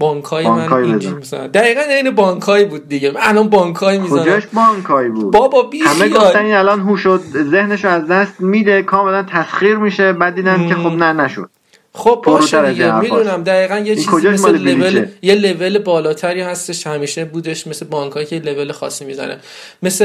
بانکای 0.00 0.48
من 0.48 0.72
اینجا 0.72 1.14
می‌زنم 1.14 1.46
دقیقا 1.46 1.80
این 1.80 2.10
بانکای 2.10 2.64
بود 2.64 2.88
دیگه. 2.88 3.12
الان 3.20 3.48
بانکای 3.48 3.98
می‌زنم. 3.98 4.22
کجاش 4.22 4.46
بانکای 4.46 5.08
بود؟ 5.08 5.32
بابا 5.32 5.62
بی 5.62 5.78
همه 5.78 6.08
گفتن 6.08 6.44
این 6.44 6.54
الان 6.54 6.80
هوش 6.80 7.06
ذهنشو 7.50 7.88
از 7.88 8.06
دست 8.06 8.40
میده. 8.40 8.82
کاملا 8.82 9.22
تسخیر 9.22 9.76
میشه. 9.76 10.12
بعد 10.12 10.34
دیدن 10.34 10.68
که 10.68 10.74
خب 10.74 10.92
نه 10.92 11.12
نشد. 11.12 11.50
خب 11.92 12.22
باشه 12.26 12.72
دیگه 12.72 13.00
می‌دونم 13.00 13.42
دقیقا 13.42 13.78
یه 13.78 13.96
چیزی 13.96 14.28
مثل 14.28 14.58
لول 14.58 15.06
یه 15.22 15.34
لول 15.34 15.78
بالاتری 15.78 16.40
هستش 16.40 16.86
همیشه 16.86 17.24
بودش 17.24 17.66
مثل 17.66 17.86
بانکایی 17.86 18.26
که 18.26 18.38
لول 18.38 18.72
خاصی 18.72 19.04
می‌زنه. 19.04 19.38
مثل 19.82 20.04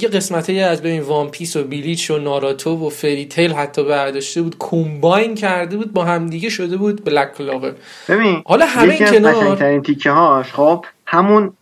یه 0.00 0.08
قسمتی 0.08 0.60
از 0.60 0.80
ببین 0.80 1.00
One 1.00 1.28
Piece 1.28 1.56
و 1.56 1.64
Bleach 1.64 2.10
و 2.10 2.18
Naruto 2.18 2.86
و 2.86 2.88
Fairy 2.88 3.26
Tail 3.26 3.52
حتی 3.52 3.84
برداشته 3.84 4.42
بود 4.42 4.56
combine 4.58 5.34
کرده 5.34 5.76
بود 5.76 5.92
با 5.92 6.04
همدیگه 6.04 6.48
شده 6.48 6.76
بود 6.76 7.04
Black 7.04 7.34
Clover. 7.34 7.72
ببین 8.08 8.42
حالا 8.46 8.66
همه 8.66 8.92
این 8.92 9.06
کنار 9.06 9.80
تیکه 9.80 10.10
هاش 10.10 10.52
خب 10.52 10.84
همون 11.06 11.52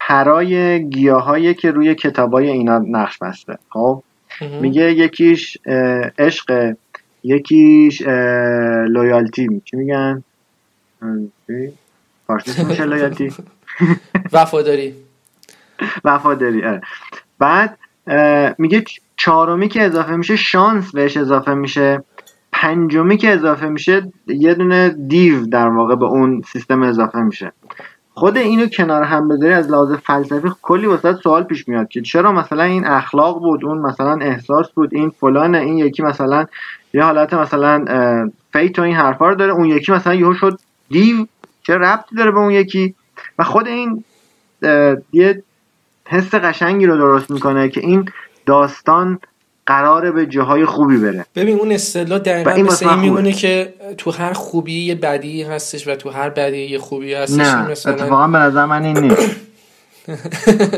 پرای 0.00 0.84
گیاهایی 0.88 1.54
که 1.54 1.70
روی 1.70 1.94
کتابای 1.94 2.50
اینا 2.50 2.78
نقش 2.78 3.18
بسته 3.18 3.58
خب؟ 3.70 4.02
میگه 4.60 4.92
یکیش 4.92 5.58
عشق 6.18 6.74
یکیش 7.26 8.02
loyalty 8.88 9.62
چی 9.64 9.76
میگن؟ 9.76 10.22
فارسی 12.26 12.64
میشه 12.64 12.84
loyalty؟ 12.84 13.32
وفاداری. 14.32 14.94
وفاداری 16.04 16.64
آره. 16.64 16.80
بعد 17.38 17.78
میگه 18.58 18.84
چهارمی 19.16 19.68
که 19.68 19.82
اضافه 19.82 20.16
میشه 20.16 20.36
شانس 20.36 20.92
بهش 20.92 21.16
اضافه 21.16 21.54
میشه. 21.54 22.02
پنجمی 22.52 23.16
که 23.16 23.30
اضافه 23.30 23.68
میشه 23.68 24.12
یه 24.26 24.54
دونه 24.54 24.88
دیو 24.88 25.46
در 25.46 25.68
واقع 25.68 25.94
به 25.94 26.04
اون 26.04 26.42
سیستم 26.52 26.82
اضافه 26.82 27.18
میشه. 27.18 27.52
خود 28.18 28.36
اینو 28.36 28.66
کنار 28.66 29.02
هم 29.02 29.28
بذاری 29.28 29.52
از 29.52 29.70
لحاظ 29.70 29.92
فلسفی 29.92 30.48
کلی 30.62 30.86
واسه 30.86 31.14
سوال 31.14 31.42
پیش 31.42 31.68
میاد 31.68 31.88
که 31.88 32.02
چرا 32.02 32.32
مثلا 32.32 32.62
این 32.62 32.86
اخلاق 32.86 33.38
بود 33.38 33.64
اون 33.64 33.78
مثلا 33.78 34.18
احساس 34.20 34.70
بود 34.70 34.94
این 34.94 35.10
فلان 35.10 35.54
این 35.54 35.78
یکی 35.78 36.02
مثلا 36.02 36.46
یه 36.94 37.02
حالت 37.02 37.34
مثلا 37.34 37.84
فیت 38.52 38.78
و 38.78 38.82
این 38.82 38.96
حرفا 38.96 39.28
رو 39.28 39.34
داره 39.34 39.52
اون 39.52 39.64
یکی 39.64 39.92
مثلا 39.92 40.14
یهو 40.14 40.34
شد 40.34 40.58
دیو 40.88 41.26
چه 41.62 41.74
ربطی 41.74 42.16
داره 42.16 42.30
به 42.30 42.38
اون 42.38 42.50
یکی؟ 42.50 42.94
و 43.38 43.44
خود 43.44 43.66
این 43.66 44.04
یه 45.12 45.42
حس 46.06 46.34
قشنگی 46.34 46.86
رو 46.86 46.96
درست 46.96 47.30
می‌کنه 47.30 47.68
که 47.68 47.80
این 47.80 48.08
داستان 48.46 49.18
قراره 49.66 50.10
به 50.10 50.26
جاهای 50.26 50.64
خوبی 50.64 50.96
بره. 50.96 51.26
ببین 51.34 51.58
اون 51.58 51.72
اصطلاح 51.72 52.18
دقیقا 52.18 52.50
این 52.50 52.66
مثل 52.66 52.88
این 52.88 53.00
میمونه 53.00 53.32
که 53.32 53.74
تو 53.98 54.10
هر 54.10 54.32
خوبی 54.32 54.84
یه 54.84 54.94
بدی 54.94 55.42
هستش 55.42 55.88
و 55.88 55.94
تو 55.94 56.10
هر 56.10 56.30
بدی 56.30 56.58
یه 56.58 56.78
خوبی 56.78 57.14
هستش 57.14 57.38
نه 57.38 57.70
مثلا... 57.70 57.92
اتفاقا 57.92 58.28
به 58.28 58.38
نظر 58.38 58.64
من 58.64 58.84
این 58.84 58.98
نیست. 58.98 59.30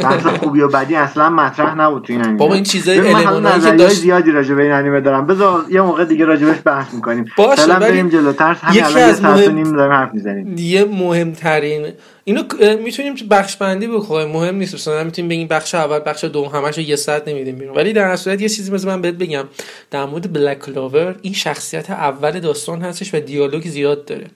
بحث 0.02 0.26
خوبی 0.26 0.60
و 0.60 0.68
بدی 0.68 0.96
اصلا 0.96 1.30
مطرح 1.30 1.74
نبود 1.74 2.04
تو 2.04 2.12
این 2.12 2.22
انیمه. 2.22 2.38
بابا 2.38 2.54
این 2.54 2.64
چیزای 2.64 2.98
المانایی 2.98 3.60
که 3.60 3.70
داشت 3.70 3.94
زیادی 3.94 4.30
راجع 4.30 4.54
به 4.54 4.62
این 4.62 4.72
انیمه 4.72 5.00
دارم. 5.00 5.26
بذار 5.26 5.64
یه 5.70 5.80
موقع 5.80 6.04
دیگه 6.04 6.24
راجبش 6.24 6.56
بحث 6.64 6.94
می‌کنیم. 6.94 7.24
باشه 7.36 7.66
بریم 7.66 8.08
جلوتر 8.08 8.52
همین 8.52 8.84
الان 8.84 9.08
یه 9.08 9.14
ساعت 9.14 9.48
نیم 9.48 9.76
داریم 9.76 9.92
حرف 9.92 10.14
می‌زنیم. 10.14 10.54
یه 10.58 10.84
مهمترین 10.84 11.86
اینو 12.24 12.42
می‌تونیم 12.84 13.14
بخش 13.30 13.56
بندی 13.56 13.86
بکنیم 13.86 14.28
مهم 14.28 14.54
نیست. 14.54 14.74
مثلا 14.74 15.04
می‌تونیم 15.04 15.28
بگیم 15.28 15.48
بخش 15.48 15.74
اول 15.74 16.00
بخش 16.06 16.24
دوم 16.24 16.48
همش 16.48 16.78
یه 16.78 16.96
ساعت 16.96 17.28
نمیدیم 17.28 17.56
بیرون. 17.56 17.76
ولی 17.76 17.92
در 17.92 18.16
صورت 18.16 18.40
یه 18.40 18.48
چیزی 18.48 18.72
مثلا 18.72 18.90
من 18.90 19.02
بهت 19.02 19.14
بگم. 19.14 19.44
در 19.90 20.04
مورد 20.04 20.32
بلک 20.32 20.58
کلاور 20.58 21.16
این 21.22 21.32
شخصیت 21.32 21.90
اول 21.90 22.40
داستان 22.40 22.82
هستش 22.82 23.14
و 23.14 23.20
دیالوگ 23.20 23.66
زیاد 23.66 24.04
داره. 24.04 24.26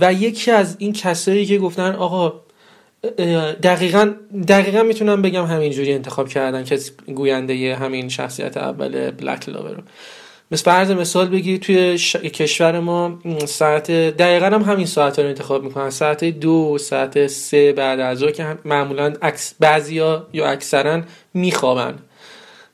و 0.00 0.12
یکی 0.12 0.50
از 0.50 0.76
این 0.78 0.92
کسایی 0.92 1.46
که 1.46 1.58
گفتن 1.58 1.92
آقا 1.92 2.34
دقیقا 3.62 4.14
دقیقا 4.48 4.82
می‌تونم 4.82 5.22
بگم 5.22 5.44
همینجوری 5.44 5.92
انتخاب 5.92 6.28
کردن 6.28 6.64
که 6.64 6.78
گوینده 7.14 7.76
همین 7.76 8.08
شخصیت 8.08 8.56
اول 8.56 9.10
بلک 9.10 9.48
لاور 9.48 9.70
رو. 9.70 9.82
مثل 10.50 10.64
فرض 10.64 10.90
مثال 10.90 11.28
بگی 11.28 11.58
توی 11.58 11.98
کشور 12.34 12.80
ما 12.80 13.18
ساعت 13.46 13.90
دقیقا 13.90 14.46
هم 14.46 14.62
همین 14.62 14.86
ساعت 14.86 15.18
رو 15.18 15.26
انتخاب 15.26 15.64
می‌کنن. 15.64 15.90
ساعت 15.90 16.24
دو 16.24 16.78
ساعت 16.78 17.26
سه 17.26 17.72
بعد 17.72 18.00
از 18.00 18.22
که 18.22 18.58
معمولا 18.64 19.14
اکس 19.22 19.54
بعضیا 19.60 20.26
یا 20.32 20.46
اکثرا 20.46 21.02
میخوابن 21.34 21.94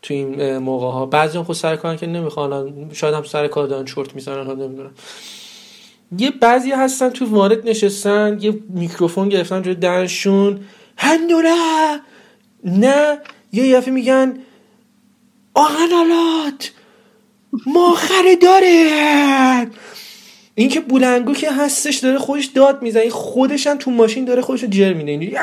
توی 0.02 0.16
این 0.16 0.58
موقع 0.58 0.86
ها 0.86 1.06
بعضی 1.06 1.38
هم 1.38 1.44
خود 1.44 1.56
سر 1.56 1.76
کارن 1.76 1.96
که 1.96 2.06
نمی‌خوان. 2.06 2.90
شاید 2.92 3.14
هم 3.14 3.22
سر 3.22 3.48
کار 3.48 3.66
دارن 3.66 3.84
چرت 3.84 4.14
می‌زنن 4.14 4.46
نمی‌دونم. 4.46 4.90
یه 6.18 6.30
بعضی 6.30 6.70
هستن 6.70 7.10
تو 7.10 7.26
وارد 7.26 7.68
نشستن 7.68 8.38
یه 8.40 8.58
میکروفون 8.68 9.28
گرفتن 9.28 9.62
جلوی 9.62 9.74
درشون. 9.74 10.60
هندونه 10.96 11.54
نه 12.64 13.18
یه 13.52 13.66
یفه 13.66 13.90
میگن 13.90 14.38
آهنالات 15.54 16.70
ما 17.66 17.96
داره 18.42 19.70
این 20.54 20.68
که 20.68 20.80
بولنگو 20.80 21.34
که 21.34 21.52
هستش 21.52 21.96
داره 21.96 22.18
خودش 22.18 22.44
داد 22.46 22.82
می‌زنه 22.82 23.10
خودش 23.10 23.66
هم 23.66 23.78
تو 23.78 23.90
ماشین 23.90 24.24
داره 24.24 24.42
خودش 24.42 24.64
جر 24.64 24.92
میده. 24.92 25.40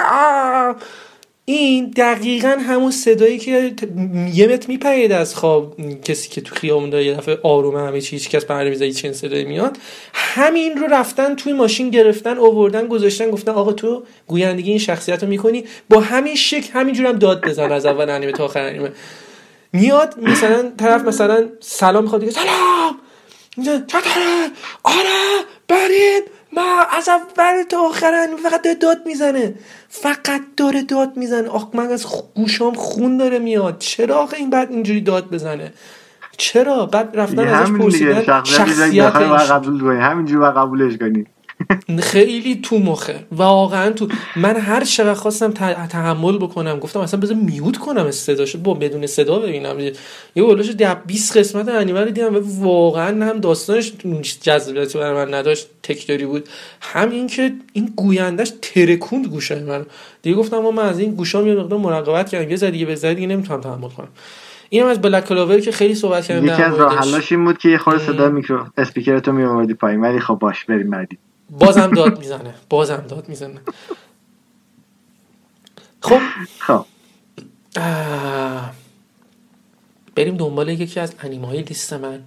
این 1.51 1.93
دقیقا 1.95 2.57
همون 2.59 2.91
صدایی 2.91 3.37
که 3.37 3.73
یه 4.33 4.47
متر 4.47 4.67
میپرید 4.67 5.11
از 5.11 5.35
خواب 5.35 5.75
کسی 6.01 6.29
که 6.29 6.41
تو 6.41 6.55
خیابون 6.55 6.89
داره 6.89 7.05
یه 7.05 7.13
دفعه 7.13 7.39
آروم 7.43 7.87
همه 7.87 8.01
چی 8.01 8.15
هیچ 8.15 8.29
کس 8.29 8.45
پر 8.45 8.69
میزه 8.69 8.91
چه 8.91 9.13
صدایی 9.13 9.45
میاد. 9.45 9.77
همین 10.13 10.77
رو 10.77 10.87
رفتن 10.87 11.35
توی 11.35 11.53
ماشین 11.53 11.89
گرفتن 11.89 12.37
آوردن 12.37 12.87
گذاشتن 12.87 13.31
گفتن 13.31 13.51
آقا 13.51 13.73
تو 13.73 14.03
گویندگی 14.27 14.69
این 14.69 14.79
شخصیت 14.79 15.23
رو 15.23 15.29
می‌کنی. 15.29 15.63
با 15.89 15.99
همین 15.99 16.35
شکل 16.35 16.73
همینجور 16.73 17.05
هم 17.05 17.19
داد 17.19 17.45
بزن 17.45 17.71
از 17.71 17.85
اول 17.85 18.09
انیمه 18.09 18.31
تا 18.31 18.45
آخر 18.45 18.61
انیمه. 18.61 18.91
میاد 19.73 20.15
مثلا 20.21 20.71
طرف 20.77 21.05
مثلا 21.05 21.49
سلام 21.59 22.03
می‌خواد 22.03 22.21
دیگه 22.21 22.33
سلام! 22.33 22.95
آره 24.83 25.45
بریم 25.67 26.21
ما 26.59 26.81
از 26.97 27.09
اول 27.09 27.63
تا 27.69 27.79
آخر 27.79 28.27
فقط 28.43 28.61
داره 28.61 28.75
داد 28.75 28.97
می‌زنه. 29.05 29.53
فقط 29.89 30.41
داره 30.57 30.81
داد 30.81 31.17
می‌زنه. 31.17 31.47
آخ 31.47 31.67
من 31.73 31.87
از 31.91 32.05
گوشام 32.35 32.73
خون 32.73 33.17
داره 33.17 33.39
میاد. 33.39 33.77
چرا 33.79 34.15
آخه 34.15 34.37
این 34.37 34.49
بعد 34.49 34.71
اینجوری 34.71 35.01
داد 35.01 35.29
بزنه؟ 35.29 35.73
چرا؟ 36.37 36.85
بعد 36.85 37.09
رفتن 37.13 37.47
ازش 37.47 37.71
پرسیدن 37.71 38.43
شخصیت 38.43 39.15
همینجوری 39.15 40.45
قبولش 40.45 40.97
کنی. 40.97 41.25
خیلی 41.99 42.55
تو 42.55 42.79
مخه. 42.79 43.25
واقعا 43.31 43.89
تو 43.89 44.07
من 44.35 44.55
هر 44.55 44.83
چقدر 44.83 45.13
خواستم 45.13 45.51
تحمل 45.87 46.37
بکنم 46.37 46.79
گفتم 46.79 46.99
اصلا 46.99 47.19
بذار 47.19 47.37
میوت 47.37 47.77
کنم 47.77 48.05
استداشو 48.05 48.57
با 48.57 48.73
بدون 48.73 49.07
صدا 49.07 49.39
ببینم. 49.39 49.79
یه 50.35 50.43
ولش 50.43 50.75
20 51.07 51.37
قسمت 51.37 51.69
انیمه 51.69 51.99
رو 51.99 52.09
دیدم 52.09 52.35
و 52.35 52.39
واقعا 52.61 53.25
هم 53.25 53.39
داستانش 53.39 53.93
جذابیتی 54.41 54.97
برای 54.97 55.25
من 55.25 55.33
نداشت 55.33 55.67
تکراری 55.83 56.25
بود. 56.25 56.49
همین 56.81 57.27
که 57.27 57.53
این 57.73 57.93
گویندش 57.95 58.53
ترکوند 58.61 59.27
گوشه 59.27 59.63
من 59.63 59.85
دیگه 60.21 60.35
گفتم 60.35 60.59
من 60.59 60.85
از 60.85 60.99
این 60.99 61.11
گوشام 61.15 61.47
یه 61.47 61.55
مقدار 61.55 61.79
مراقبت 61.79 62.29
کردم. 62.29 62.51
یه 62.51 62.57
دیگه 62.57 62.85
به 62.85 62.95
دیگه 62.95 63.27
نمی‌تونم 63.27 63.61
تحمل 63.61 63.89
کنم. 63.89 64.07
اینم 64.69 64.87
از 64.87 65.01
بلک 65.01 65.25
کلاور 65.25 65.59
که 65.59 65.71
خیلی 65.71 65.95
صحبت 65.95 66.25
کردیم 66.25 66.53
یکی 66.53 66.61
از 66.61 66.75
راه 66.75 67.13
این 67.31 67.45
بود 67.45 67.57
که 67.57 67.69
یه 67.69 67.77
خورده 67.77 68.05
صدا 68.05 68.29
میکرو 68.29 68.65
اسپیکرتو 68.77 69.31
میآوردی 69.31 69.73
پایین. 69.73 70.01
ولی 70.01 70.19
خب 70.19 70.33
باش 70.33 70.65
بریم 70.65 70.89
بعدی. 70.89 71.17
بازم 71.49 71.91
داد 71.91 72.17
می‌زنه. 72.19 72.53
بازم 72.69 73.05
داد 73.09 73.29
می‌زنه. 73.29 73.61
خب. 76.01 76.19
خب. 76.59 76.85
بریم 80.15 80.37
دنبال 80.37 80.69
یکی 80.69 80.99
از 80.99 81.15
انیمه 81.19 81.47
های 81.47 81.61
لیست 81.61 81.93
من. 81.93 82.23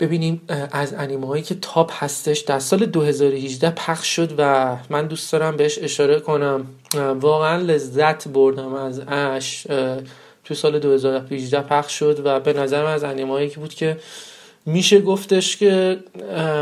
ببینیم 0.00 0.40
از 0.72 0.94
انیمه 0.94 1.26
هایی 1.26 1.42
که 1.42 1.54
تاپ 1.54 2.04
هستش 2.04 2.40
در 2.40 2.58
سال 2.58 2.86
2018 2.86 3.70
پخش 3.70 4.16
شد 4.16 4.34
و 4.38 4.76
من 4.90 5.06
دوست 5.06 5.32
دارم 5.32 5.56
بهش 5.56 5.78
اشاره 5.82 6.20
کنم. 6.20 6.66
واقعا 7.20 7.56
لذت 7.56 8.28
بردم 8.28 8.74
از 8.74 9.00
اش 9.00 9.66
تو 10.44 10.54
سال 10.54 10.78
2018 10.78 11.60
پخش 11.60 11.98
شد 11.98 12.20
و 12.24 12.40
به 12.40 12.52
نظر 12.52 12.84
من 12.84 12.92
از 12.92 13.04
انیمه 13.04 13.48
که 13.48 13.60
بود 13.60 13.74
که 13.74 13.98
میشه 14.66 15.00
گفتش 15.00 15.56
که 15.56 15.98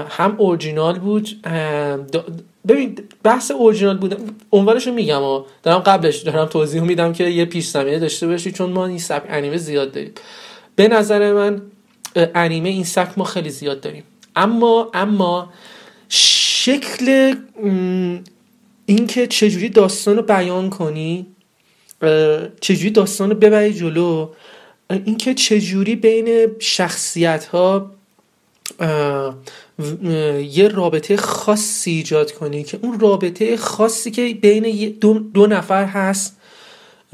هم 0.09 0.35
اورجینال 0.39 0.99
بود 0.99 1.47
ببین 2.69 2.99
بحث 3.23 3.51
اورجینال 3.51 3.97
بود 3.97 4.17
عنوانش 4.53 4.87
رو 4.87 4.93
میگم 4.93 5.23
و 5.23 5.45
دارم 5.63 5.79
قبلش 5.79 6.17
دارم 6.17 6.47
توضیح 6.47 6.83
میدم 6.83 7.13
که 7.13 7.25
یه 7.25 7.45
پیش 7.45 7.69
زمینه 7.69 7.99
داشته 7.99 8.27
باشی 8.27 8.53
چون 8.53 8.71
ما 8.71 8.87
این 8.87 8.99
سبک 8.99 9.27
انیمه 9.29 9.57
زیاد 9.57 9.93
داریم. 9.93 10.13
به 10.77 10.89
نظر 10.89 11.33
من 11.33 11.63
انیمه 12.17 12.69
این 12.69 12.85
سبک 12.85 13.19
ما 13.19 13.25
خیلی 13.25 13.51
زیاد 13.51 13.81
داریم. 13.81 14.05
اما 14.37 14.91
اما 14.95 15.53
شکل 16.09 17.35
اینکه 18.87 19.27
چجوری 19.27 19.69
داستان 19.69 20.17
رو 20.17 20.23
بیان 20.23 20.71
کنی 20.71 21.27
چجوری 22.61 22.91
داستان 22.91 23.31
رو 23.31 23.37
ببری 23.37 23.75
جلو 23.75 24.29
اینکه 24.91 25.35
چجوری 25.35 25.97
بین 25.97 26.47
شخصیت 26.59 27.45
ها 27.45 27.91
یه 30.51 30.69
رابطه 30.69 31.17
خاصی 31.17 31.91
ایجاد 31.91 32.33
کنی 32.33 32.65
که 32.65 32.79
اون 32.83 33.01
رابطه 33.01 33.57
خاصی 33.57 34.11
که 34.11 34.35
بین 34.35 34.91
دو, 35.01 35.19
دو 35.19 35.47
نفر 35.47 35.85
هست 35.85 36.37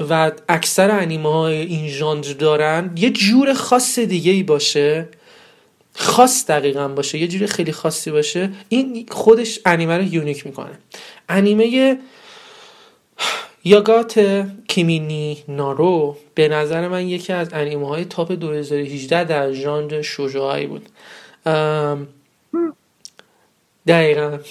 و 0.09 0.31
اکثر 0.49 0.91
انیمه 0.91 1.31
های 1.31 1.55
این 1.55 1.87
ژانر 1.87 2.33
دارن 2.39 2.91
یه 2.95 3.09
جور 3.09 3.53
خاص 3.53 3.99
دیگه 3.99 4.31
ای 4.31 4.43
باشه. 4.43 5.07
خاص 5.93 6.45
دقیقا 6.45 6.87
باشه 6.87 7.17
یه 7.17 7.27
جور 7.27 7.47
خیلی 7.47 7.71
خاصی 7.71 8.11
باشه. 8.11 8.49
این 8.69 9.05
خودش 9.11 9.59
انیمه 9.65 9.97
رو 9.97 10.03
یونیک 10.03 10.45
می‌کنه. 10.45 10.79
انیمه 11.29 11.97
یاگات 13.63 14.45
کیمینی 14.67 15.43
نارو 15.47 16.17
به 16.35 16.47
نظر 16.47 16.87
من 16.87 17.07
یکی 17.07 17.33
از 17.33 17.49
انیمه 17.53 17.87
های 17.87 18.05
تاپ 18.05 18.31
2018 18.31 19.23
در 19.23 19.51
ژانر 19.53 20.01
شجاعی 20.01 20.67
بود. 20.67 20.89
دقیقا. 23.87 24.37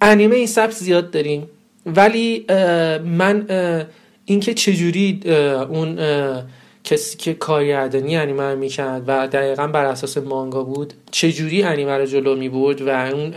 انیمه 0.00 0.36
این 0.36 0.46
سبز 0.46 0.74
زیاد 0.74 1.10
داریم. 1.10 1.48
ولی 1.86 2.44
من 3.04 3.46
اینکه 4.24 4.54
چجوری 4.54 5.20
اون 5.68 5.98
کسی 6.84 7.16
که 7.16 7.34
کارگردانی 7.34 8.16
انیمه 8.16 8.42
رو 8.42 8.58
می‌کرد 8.58 9.02
و 9.06 9.28
دقیقا 9.28 9.66
بر 9.66 9.84
اساس 9.84 10.18
مانگا 10.18 10.64
بود 10.64 10.92
چجوری 11.10 11.62
انیمه 11.62 11.98
رو 11.98 12.06
جلو 12.06 12.36
می‌برد 12.36 12.82
و 12.82 12.88
اون 12.88 13.34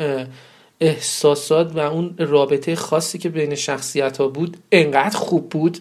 احساسات 0.82 1.76
و 1.76 1.80
اون 1.80 2.16
رابطه 2.18 2.76
خاصی 2.76 3.18
که 3.18 3.30
بین 3.30 3.56
شخصیت 3.56 4.18
ها 4.18 4.28
بود 4.28 4.58
انقدر 4.72 5.18
خوب 5.18 5.50
بود. 5.50 5.78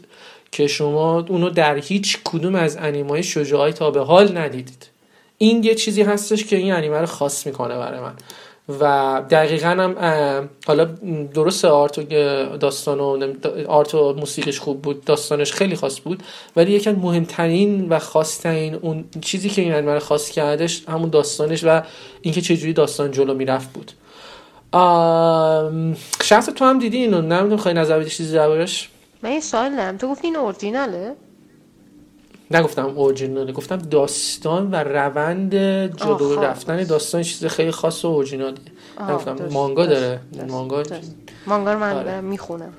که 0.57 0.67
شما 0.67 1.27
اونو 1.29 1.51
در 1.51 1.77
هیچ 1.77 2.19
کدوم 2.25 2.55
از 2.55 2.77
انیمای 2.77 3.23
شجاعی 3.23 3.73
تا 3.73 3.91
به 3.91 4.01
حال 4.01 4.39
ندیدید. 4.39 4.89
این 5.39 5.65
یه 5.65 5.75
چیزی 5.75 6.03
هستش 6.03 6.45
که 6.45 6.57
این 6.57 6.73
انیمه 6.73 6.99
رو 6.99 7.07
خاص 7.07 7.47
می‌کنه 7.47 7.79
برای 7.79 8.01
من. 8.01 8.13
و 8.81 9.23
دقیقا 9.31 9.69
هم 9.69 10.49
حالا 10.67 10.85
درست 11.35 11.65
آرت 11.65 11.99
و 11.99 12.03
داستان 12.57 13.01
و 13.01 13.35
آرت 13.69 13.95
و 13.95 14.13
موسیقیش 14.13 14.61
خوب 14.61 14.83
بود 14.83 15.05
داستانش 15.05 15.53
خیلی 15.53 15.77
خاص 15.77 16.01
بود 16.01 16.23
ولی 16.57 16.73
یکی 16.73 16.91
مهمترین 16.91 17.89
و 17.89 17.99
خاصترین 17.99 18.75
اون 18.75 19.05
چیزی 19.21 19.49
که 19.49 19.63
این 19.63 19.75
انیمه 19.75 19.95
رو 19.95 20.01
خاص 20.01 20.31
کردش 20.31 20.83
همون 20.89 21.11
داستانش 21.11 21.65
و 21.65 21.83
اینکه 22.23 22.41
چجوری 22.41 22.73
داستان 22.73 23.11
جلو 23.11 23.35
می‌رفت 23.35 23.73
بود. 23.73 23.93
شخص 26.23 26.47
تو 26.47 26.65
هم 26.65 26.79
دیدی 26.79 26.97
اینو؟ 26.97 27.21
نمی‌دونم 27.21 27.57
خواهی 27.57 27.79
نظر 27.79 27.99
بدی 27.99 28.11
چیزی 28.11 28.35
دربارش؟ 28.35 28.89
من 29.23 29.33
یه 29.33 29.41
سوال 29.41 29.77
دارم. 29.77 29.97
تو 29.97 30.09
گفتی 30.09 30.27
این 30.27 30.37
اورجیناله؟ 30.37 31.15
نگفتم 32.51 32.87
اورجیناله 32.87 33.53
گفتم 33.53 33.77
داستان 33.77 34.71
و 34.71 34.75
روند 34.75 35.55
جلو. 35.97 36.41
رفتن 36.41 36.85
داستان 36.85 37.23
چیز 37.23 37.45
خیلی 37.47 37.71
خاص 37.71 38.05
و 38.05 38.09
اورجینالیه 38.09 38.59
نگفتم 39.09 39.37
مانگا 39.51 39.87
داره. 39.87 40.21
مانگا 40.49 40.85
مانگا 41.47 41.73
رو 41.73 41.79
من 41.79 41.93
آره. 41.93 42.21
می‌خونم. 42.21 42.73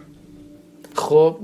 خب 0.95 1.37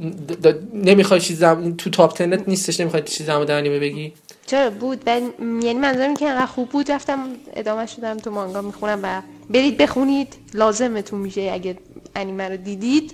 نمی‌خوای 0.73 1.21
چیز 1.21 1.43
تو 1.77 1.89
تاپ 1.89 2.13
تنت 2.13 2.49
نیستش 2.49 2.79
نمی‌خوای 2.79 3.03
چیزی 3.03 3.23
در 3.23 3.57
انیمه 3.57 3.79
بگی؟ 3.79 4.13
چرا 4.45 4.69
بود؟ 4.69 5.01
بل... 5.05 5.21
یعنی 5.39 5.73
منظورم 5.73 6.13
که 6.13 6.29
انقدر 6.29 6.45
خوب 6.45 6.69
بود 6.69 6.91
رفتم 6.91 7.19
ادامه 7.53 7.85
شدم 7.85 8.17
تو 8.17 8.31
مانگا 8.31 8.61
می‌خونم 8.61 8.99
و 9.03 9.21
برید 9.49 9.77
بخونید. 9.77 10.35
لازمتون 10.53 11.19
میشه 11.19 11.49
اگه 11.53 11.77
انیمه 12.15 12.49
رو 12.49 12.57
دیدید. 12.57 13.11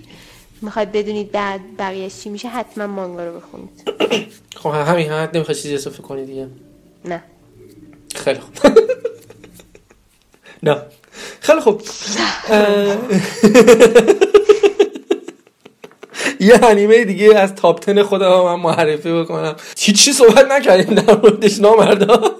می‌خواید 0.62 0.92
بدونید 0.92 1.32
بعد 1.32 1.60
بقیهش 1.78 2.22
چی 2.22 2.28
میشه 2.28 2.48
حتما 2.48 2.86
مانگا 2.86 3.24
رو 3.24 3.40
بخونید. 3.40 3.70
خب 4.62 4.70
همین 4.70 5.10
حد 5.10 5.36
نمی‌خواد 5.36 5.56
چیزی 5.56 5.74
اضافه 5.74 6.02
کنید 6.02 6.26
دیگه. 6.26 6.48
نه. 7.04 7.22
خیلی 8.14 8.40
خوب. 8.40 8.54
نه. 10.62 10.82
خیلی 11.40 11.60
خوب. 11.60 11.82
یه 16.40 16.64
انیمه 16.64 17.04
دیگه 17.04 17.38
از 17.38 17.54
تاپ 17.54 17.80
تن 17.80 18.02
خودم 18.02 18.28
من 18.28 18.54
معرفی 18.54 19.12
بکنم. 19.12 19.56
هیچی 19.78 20.12
صحبت 20.12 20.46
نکردیم 20.50 20.94
در 20.94 21.16
موردش 21.16 21.60
نامردا؟ 21.60 22.34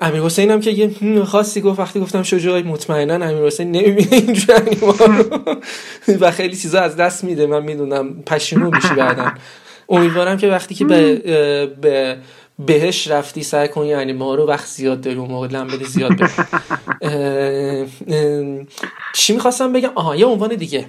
امیر 0.00 0.20
حسین 0.22 0.50
هم 0.50 0.60
که 0.60 0.70
یه 0.70 1.24
خاصی 1.24 1.60
گفت 1.60 1.80
وقتی 1.80 2.00
گفتم 2.00 2.22
شجاعی 2.22 2.62
مطمئنا 2.62 3.14
امیر 3.14 3.46
حسین 3.46 3.72
نمی‌بینه 3.72 4.12
اینجور 4.12 4.56
انیما 4.56 4.94
و 6.20 6.30
خیلی 6.30 6.56
چیزا 6.56 6.80
از 6.80 6.96
دست 6.96 7.24
میده. 7.24 7.46
من 7.46 7.62
می‌دونم 7.62 8.22
پشیمون 8.22 8.76
میشی 8.76 8.94
بعدا. 8.94 9.32
امیدوارم 9.88 10.36
که 10.36 10.48
وقتی 10.48 10.74
که 10.74 10.84
به, 10.84 11.16
به 11.80 12.16
بهش 12.66 13.08
رفتی 13.08 13.42
سعی 13.42 13.68
کنی 13.68 13.88
یعنی 13.88 14.12
ما 14.12 14.34
رو 14.34 14.46
وقت 14.46 14.66
زیاد 14.66 15.00
داری 15.00 15.16
اون 15.16 15.28
موقع 15.28 15.46
لمبه 15.46 15.84
زیاد 15.84 16.12
بده 16.12 17.86
چی 19.14 19.32
می‌خواستم 19.32 19.72
بگم؟ 19.72 19.90
آها 19.94 20.16
یه 20.16 20.26
عنوان 20.26 20.54
دیگه. 20.54 20.86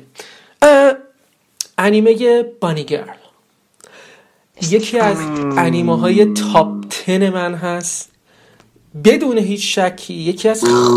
انیمه 1.78 2.44
بانی 2.60 2.84
گرل 2.84 3.08
یکی 4.70 5.00
از 5.00 5.18
انیمه 5.58 6.00
های 6.00 6.26
تاپ 6.26 6.86
تن 6.90 7.30
من 7.30 7.56
هست. 7.56 8.11
بدون 9.04 9.38
هیچ 9.38 9.80
شکی 9.80 10.14
یکی 10.14 10.50
از 10.50 10.64
خ... 10.64 10.92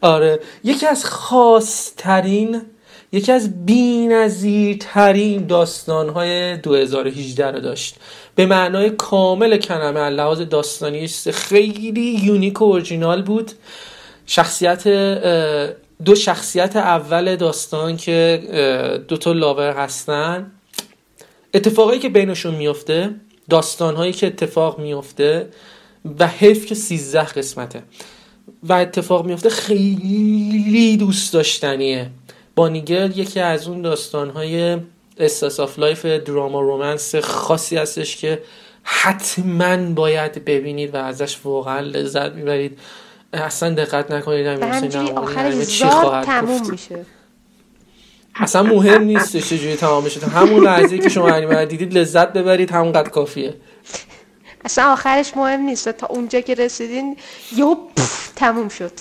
آره 0.00 0.40
یکی 0.64 0.86
از 0.86 1.04
خاصترین 1.04 2.62
یکی 3.12 3.32
از 3.32 3.66
بی‌نظیرترین 3.66 5.46
داستانهای 5.46 6.56
2018 6.56 7.46
رو 7.50 7.60
داشت. 7.60 7.96
به 8.34 8.46
معنای 8.46 8.90
کامل 8.90 9.56
کلمه 9.56 10.08
لحاظ 10.10 10.40
داستانی 10.40 11.08
خیلی 11.32 12.20
یونیک 12.22 12.62
و 12.62 12.64
اورجینال 12.64 13.22
بود. 13.22 13.52
شخصیت 14.26 14.88
دو 16.04 16.14
شخصیت 16.14 16.76
اول 16.76 17.36
داستان 17.36 17.96
که 17.96 18.42
دو 19.08 19.16
تا 19.16 19.32
لاور 19.32 19.72
هستن. 19.72 20.50
اتفاقایی 21.54 22.00
که 22.00 22.08
بینشون 22.08 22.54
میفته 22.54 23.10
داستانهایی 23.50 24.12
که 24.12 24.26
اتفاق 24.26 24.78
میفته 24.78 25.48
و 26.18 26.26
حیف 26.26 26.66
که 26.66 26.74
13 26.74 27.24
قسمته. 27.24 27.82
و 28.62 28.72
اتفاق 28.72 29.26
میفته 29.26 29.50
خیلی 29.50 30.96
دوست 30.96 31.32
داشتنیه. 31.32 32.10
Bunny 32.54 32.86
Girl 32.86 33.12
یکی 33.16 33.40
از 33.40 33.68
اون 33.68 33.82
داستانهای 33.82 34.76
slice 35.18 35.60
of 35.60 35.78
life 35.78 36.06
drama 36.06 36.60
romance 36.60 37.14
خاصی 37.14 37.76
هستش 37.76 38.16
که 38.16 38.42
حتما 38.82 39.76
باید 39.90 40.44
ببینید 40.44 40.94
و 40.94 40.96
ازش 40.96 41.38
واقعا 41.44 41.80
لذت 41.80 42.32
می‌برید. 42.32 42.78
اصلا 43.32 43.74
دقت 43.74 44.10
نکنید 44.10 44.46
همینجوری 44.46 45.10
آخرش 45.10 45.54
زود 45.54 46.24
تموم 46.24 46.70
میشه. 46.70 47.04
اصلا 48.34 48.62
مهم 48.62 49.02
نیست 49.02 49.36
چجوری 49.36 49.76
تمام 49.76 50.04
بشه 50.04 50.26
همون 50.26 50.64
لحظه 50.64 50.98
که 50.98 51.08
شما 51.08 51.28
انیمه 51.28 51.66
دیدید 51.66 51.98
لذت 51.98 52.32
ببرید 52.32 52.70
همونقدر 52.70 53.08
کافیه. 53.08 53.54
اصلا 54.64 54.92
آخرش 54.92 55.36
مهم 55.36 55.60
نیست. 55.60 55.88
تا 55.88 56.06
اونجا 56.06 56.40
که 56.40 56.54
رسیدین 56.54 57.16
یو 57.56 57.76
تموم 58.36 58.68
شد. 58.68 58.92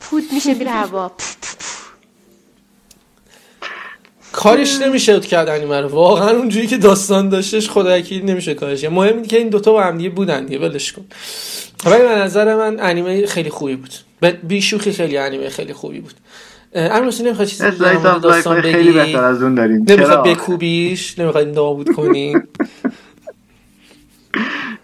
فوت 0.00 0.24
میشه 0.32 0.54
میره 0.54 0.70
هوا. 0.70 1.12
کارش 4.32 4.80
نمیشه 4.80 5.20
کرد 5.20 5.48
انیمه 5.48 5.80
رو. 5.80 5.88
واقعا 5.88 6.30
اونجوری 6.30 6.66
که 6.66 6.76
داستان 6.76 7.28
داشتش 7.28 7.70
خدا 7.70 7.96
نمیشه 8.10 8.54
کارش 8.54 8.84
مهم 8.84 9.16
اینه 9.16 9.28
که 9.28 9.38
این 9.38 9.48
دوتا 9.48 9.72
با 9.72 9.82
هم 9.82 9.96
دیگه 9.96 10.10
بودن 10.10 10.46
دیگه. 10.46 10.58
ولش 10.58 10.92
کن. 10.92 11.04
ولی 11.86 12.02
به 12.02 12.08
نظر 12.08 12.56
من 12.56 12.80
انیمه 12.80 13.26
خیلی 13.26 13.50
خوبی 13.50 13.76
بود. 13.76 13.94
بی 14.42 14.62
شوخی 14.62 14.92
خیلی 14.92 15.16
انیمه 15.16 15.48
خیلی 15.48 15.72
خوبی 15.72 16.00
بود. 16.00 16.14
امیر 16.74 17.08
حسین 17.08 17.26
نمی‌خواد 17.26 17.48
چیزی 17.48 17.70
داستان 18.22 18.60
بگی؟ 18.60 18.72
خیلی 18.72 18.92
بهتر 18.92 19.24
از 19.24 19.42
اون 19.42 19.54
داریم. 19.54 19.84
نمی‌خواد 19.88 20.24
بکوبیش؟ 20.28 21.18
نمی‌خواد 21.18 21.48
نابود 21.48 21.92
کنی؟ 21.92 22.34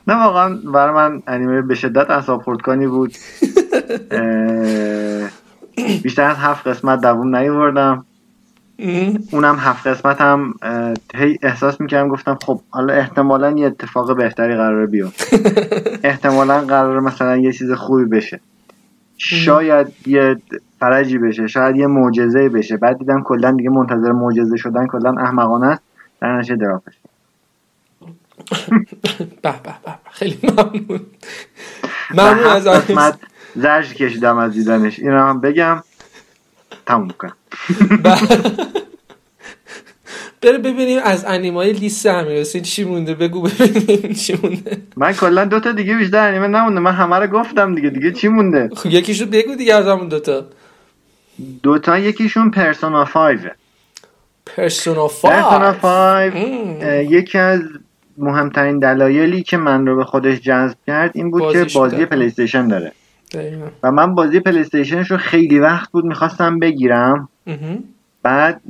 نه 0.09 0.15
واقعا 0.15 0.59
برای 0.65 0.95
من 0.95 1.23
انیمه 1.27 1.63
به 1.63 1.75
شدت 1.75 2.11
اصاب 2.11 2.43
خردکنی 2.43 2.87
بود. 2.87 3.15
بیشتر 6.03 6.25
از 6.25 6.37
هفت 6.37 6.67
قسمت 6.67 7.01
دووم 7.01 7.37
نیوردم. 7.37 8.05
اونم 9.33 9.57
هفت 9.59 9.87
قسمت 9.87 10.21
هم 10.21 10.55
هی 11.15 11.39
احساس 11.43 11.81
می‌کردم 11.81 12.09
گفتم 12.09 12.39
خب 12.43 12.61
حالا 12.71 12.95
احتمالا 12.95 13.51
یه 13.51 13.67
اتفاق 13.67 14.17
بهتری 14.17 14.55
قراره 14.55 14.87
بیاد 14.87 15.13
احتمالا 16.05 16.61
قراره 16.61 17.01
مثلا 17.01 17.37
یه 17.37 17.53
چیز 17.53 17.73
خوبی 17.73 18.05
بشه. 18.05 18.41
شاید 19.19 19.87
یه 20.07 20.37
فرجی 20.81 21.19
بشه 21.19 21.47
شاید 21.47 21.77
یه 21.77 21.87
معجزه 21.87 22.49
بشه. 22.49 22.77
بعد 22.77 22.99
دیدم 22.99 23.23
کلا 23.23 23.51
دیگه 23.51 23.71
منتظر 23.71 24.13
معجزه 24.13 24.57
شدن 24.57 24.87
کلا 24.87 25.15
احمقانه 25.19 25.67
است. 25.67 25.83
در 26.21 26.39
نشه 26.39 26.57
درافش 26.57 27.00
به 29.43 29.53
به 29.63 29.75
به 29.85 29.93
خیلی 30.11 30.39
ممنون. 30.43 31.01
ممنون 32.11 32.47
از 32.47 32.67
قسمت 32.67 33.19
زرج 33.57 33.95
کشیدم 33.95 34.39
از 34.39 34.53
دیدنش. 34.53 34.99
این 34.99 35.11
هم 35.11 35.41
بگم 35.41 35.83
تموم 36.87 37.11
کنم 37.11 37.37
بره 40.43 40.59
ببینیم 40.59 40.99
از 41.05 41.25
انیمای 41.25 41.73
لیست 41.73 42.07
امیر 42.07 42.43
چی 42.45 42.85
مونده. 42.85 43.15
بگو 43.15 43.43
ببینیم 43.43 44.13
چی 44.13 44.39
مونده. 44.43 44.83
من 44.97 45.13
کلا 45.13 45.45
دوتا 45.45 45.73
دیگه 45.73 45.97
بیشتر 45.97 46.29
انیمه 46.29 46.47
نمونده. 46.47 46.81
من 46.81 46.93
همه 46.93 47.17
رو 47.17 47.27
گفتم 47.27 47.75
دیگه. 47.75 47.91
دیگه 47.91 48.13
چی 48.13 48.29
مونده؟ 48.29 48.71
خب 48.77 48.87
یکیشو 48.87 49.27
بگو 49.27 49.55
دیگه 49.55 49.75
از 49.75 49.87
همون 49.87 50.09
دوتا 50.09 50.47
دوتا 51.63 51.99
یکیشون 51.99 52.51
Persona 52.51 53.05
5 53.05 53.41
Persona 54.47 55.09
5 55.09 55.35
Persona 55.35 55.73
5 55.73 56.35
یکی 57.13 57.39
از 57.39 57.61
مهمترین 58.21 58.79
دلایلی 58.79 59.43
که 59.43 59.57
من 59.57 59.87
رو 59.87 59.97
به 59.97 60.05
خودش 60.05 60.41
جذب 60.41 60.77
کرد 60.87 61.11
این 61.15 61.31
بود 61.31 61.53
که 61.53 61.67
بازی 61.75 62.05
PlayStation 62.05 62.69
داره. 62.69 62.93
و 63.83 63.93
من 63.93 64.15
بازی 64.15 64.41
PlayStation 64.41 65.00
ش 65.00 65.11
رو 65.11 65.17
خیلی 65.17 65.59
وقت 65.59 65.91
بود 65.91 66.05
می‌خواستم 66.05 66.59
بگیرم. 66.59 67.29
بعد 68.23 68.61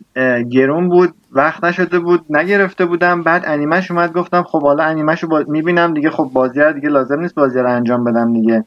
گرون 0.50 0.88
بود 0.88 1.14
وقت 1.32 1.64
نشده 1.64 1.98
بود 1.98 2.24
نگرفته 2.30 2.86
بودم. 2.86 3.22
بعد 3.22 3.42
انیمش 3.46 3.90
اومد 3.90 4.12
گفتم 4.12 4.42
خب 4.42 4.62
حالا 4.62 4.84
انیمش 4.84 5.22
رو 5.22 5.28
با... 5.28 5.44
می‌بینم 5.48 5.94
دیگه 5.94 6.10
خب 6.10 6.30
بازی 6.32 6.72
دیگه 6.74 6.88
لازم 6.88 7.20
نیست 7.20 7.34
بازی 7.34 7.58
رو 7.58 7.70
انجام 7.70 8.04
بدم 8.04 8.32
دیگه. 8.32 8.64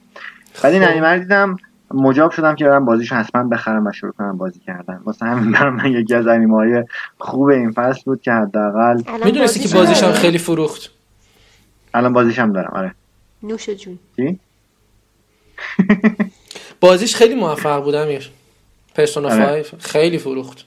بعد 0.64 0.74
این 0.74 0.84
خب. 0.84 0.92
انیمه 0.92 1.08
رو 1.08 1.20
دیدم 1.20 1.58
مجاب 1.94 2.32
شدم 2.32 2.56
که 2.56 2.66
برم 2.66 2.86
بازیش 2.86 3.12
حتما 3.12 3.44
بخرم 3.44 3.88
و 3.88 3.92
شروع 3.92 4.12
کنم 4.12 4.38
بازی 4.38 4.60
کردن. 4.60 5.02
واسه 5.04 5.26
همین 5.26 5.52
برام 5.52 5.76
من 5.76 5.92
یکی 5.92 6.16
از 6.16 6.28
انیمه 6.28 6.56
های 6.56 6.84
خوب 7.18 7.50
این 7.50 7.72
فصل 7.72 8.02
بود 8.06 8.22
که 8.22 8.32
حداقل 8.32 9.02
می‌دونستی 9.26 9.60
که 9.60 9.76
بازیش 9.76 10.04
هم 10.04 10.12
خیلی 10.12 10.38
فروخت. 10.38 10.92
الان 11.94 12.14
بازیش 12.14 12.40
هم 12.40 12.54
دارم 12.54 12.72
آره. 12.74 12.96
نوش 13.44 13.70
جون. 13.70 14.00
چی؟ 14.16 14.40
بازیش 16.82 17.16
خیلی 17.16 17.36
موفق 17.36 17.84
بود 17.84 17.96
امیر. 17.96 18.32
پرسونا 18.96 19.30
5 19.30 19.42
آره. 19.42 19.64
خیلی 19.80 20.18
فروخت. 20.18 20.66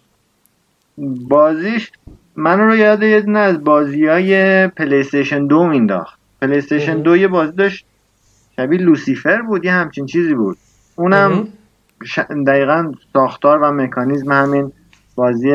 بازیش 1.28 1.90
من 2.36 2.60
رو 2.60 2.76
یاد 2.76 3.02
یه 3.02 3.20
دونه 3.20 3.38
از 3.38 3.64
بازی 3.64 4.06
های 4.06 4.66
پلیستیشن 4.68 5.46
دو 5.46 5.66
مینداخت. 5.66 6.18
پلیستیشن 6.42 7.02
دو 7.02 7.16
یه 7.16 7.28
بازی 7.28 7.52
داشت. 7.52 7.86
شبیه 8.56 8.80
لوسیفر 8.80 9.42
بود 9.42 9.64
یه 9.64 9.72
همچین 9.72 10.06
چیزی 10.06 10.34
بود. 10.34 10.58
اونم 10.96 11.48
دقیقا 12.46 12.92
ساختار 13.12 13.58
و 13.58 13.72
مکانیزم 13.72 14.32
همین 14.32 14.72
بازی 15.16 15.50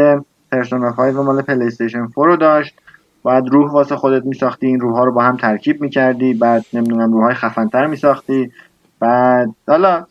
پرسونا 0.51 0.91
5 0.91 1.15
و 1.15 1.23
مال 1.23 1.41
پلیستیشن 1.41 2.07
4 2.15 2.27
رو 2.27 2.35
داشت. 2.35 2.75
بعد 3.23 3.47
روح 3.47 3.71
واسه 3.71 3.95
خودت 3.95 4.25
میساختی 4.25 4.67
این 4.67 4.79
روح 4.79 4.97
ها 4.97 5.03
رو 5.03 5.11
با 5.13 5.23
هم 5.23 5.37
ترکیب 5.37 5.81
می‌کردی. 5.81 6.33
بعد 6.33 6.65
نمی‌دونم 6.73 7.13
روح 7.13 7.23
های 7.23 7.33
خفنتر 7.33 7.85
میساختی. 7.85 8.51
بعد 8.99 9.49
حالا 9.67 10.05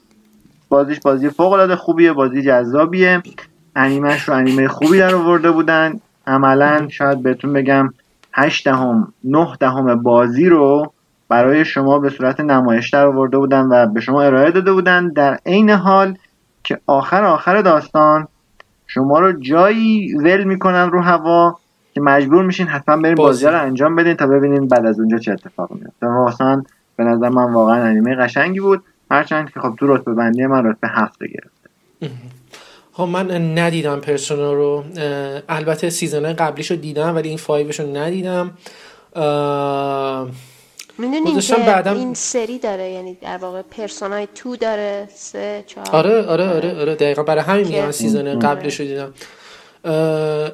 بازیش 0.69 1.01
بازی 1.01 1.31
فوق 1.31 1.53
العاده 1.53 1.77
خوبیه 1.77 2.13
بازی 2.13 2.43
جذابیه. 2.43 3.23
انیمش 3.77 4.29
رو 4.29 4.35
انیمه 4.35 4.69
خوبی 4.69 4.99
در 4.99 5.15
آورده 5.15 5.51
بودن. 5.51 6.01
عملا 6.27 6.89
شاید 6.89 7.23
بهتون 7.23 7.53
بگم 7.53 7.95
8 8.33 8.65
دهم 8.65 9.13
9 9.25 9.57
دهم 9.61 10.03
بازی 10.03 10.49
رو 10.49 10.93
برای 11.31 11.65
شما 11.65 11.99
به 11.99 12.11
صورت 12.11 12.41
نمایش 12.41 12.91
در 12.91 13.07
آورده 13.07 13.39
بودن 13.39 13.61
و 13.61 13.87
به 13.87 14.01
شما 14.01 14.23
ارائه 14.23 14.51
داده 14.51 14.73
بودن. 14.73 15.09
در 15.09 15.39
عین 15.47 15.71
حال 15.71 16.17
که 16.65 16.79
آخر 16.87 17.25
آخر 17.25 17.63
داستان 17.63 18.29
شما 18.87 19.19
رو 19.19 19.33
جایی 19.33 20.15
ول 20.15 20.45
می‌کنن 20.45 20.91
رو 20.91 21.01
هوا 21.03 21.59
که 21.95 22.01
مجبور 22.01 22.45
میشین 22.45 22.67
حتما 22.67 22.97
برین 22.97 23.15
بازی. 23.15 23.47
رو 23.47 23.63
انجام 23.63 23.97
بدین 23.97 24.15
تا 24.15 24.27
ببینین 24.27 24.69
بعد 24.69 24.87
از 24.87 25.01
اونجا 25.01 25.19
چه 25.19 25.33
اتفاق 25.33 25.71
میفته 25.73 26.07
واسه 26.07 26.63
به 26.97 27.05
نظر 27.05 27.29
من 27.29 27.53
واقعا 27.53 27.85
انیمه 27.85 28.17
قشنگی 28.17 28.61
بود. 28.61 28.83
هرچند 29.11 29.51
که 29.51 29.61
خب 29.61 29.75
تو 29.79 29.95
رتبه 29.95 30.15
بندی 30.15 30.47
من 30.47 30.67
رتبه 30.67 30.89
هفته 30.89 31.27
گرفته. 31.27 32.17
خب 32.93 33.05
من 33.05 33.59
ندیدم 33.59 34.01
پرسونا 34.01 34.53
رو. 34.53 34.85
البته 35.49 35.91
season 35.91 36.33
قبلیشو 36.33 36.75
دیدم 36.75 37.15
ولی 37.15 37.29
این 37.29 37.39
five 37.39 37.67
ش 37.67 37.81
رو 37.81 37.97
ندیدم 37.97 38.51
می‌دونین 41.01 41.41
که 41.41 41.55
بعدم... 41.55 41.97
این 41.97 42.15
سری 42.15 42.59
داره 42.59 42.91
یعنی 42.91 43.19
در 43.23 43.37
واقع 43.37 43.63
Persona 43.63 44.29
ی 44.35 44.40
two 44.40 44.57
داره 44.57 45.09
سه 45.15 45.65
چهار. 45.67 45.87
آره 45.93 46.27
آره 46.27 46.49
آره 46.49 46.81
آره. 46.81 46.95
دقیقا 46.95 47.23
برای 47.23 47.43
همین 47.43 47.67
میگم 47.67 47.91
season 47.91 48.39
قبلش 48.39 48.81
رو 48.81 48.87
دیدم. 48.87 49.15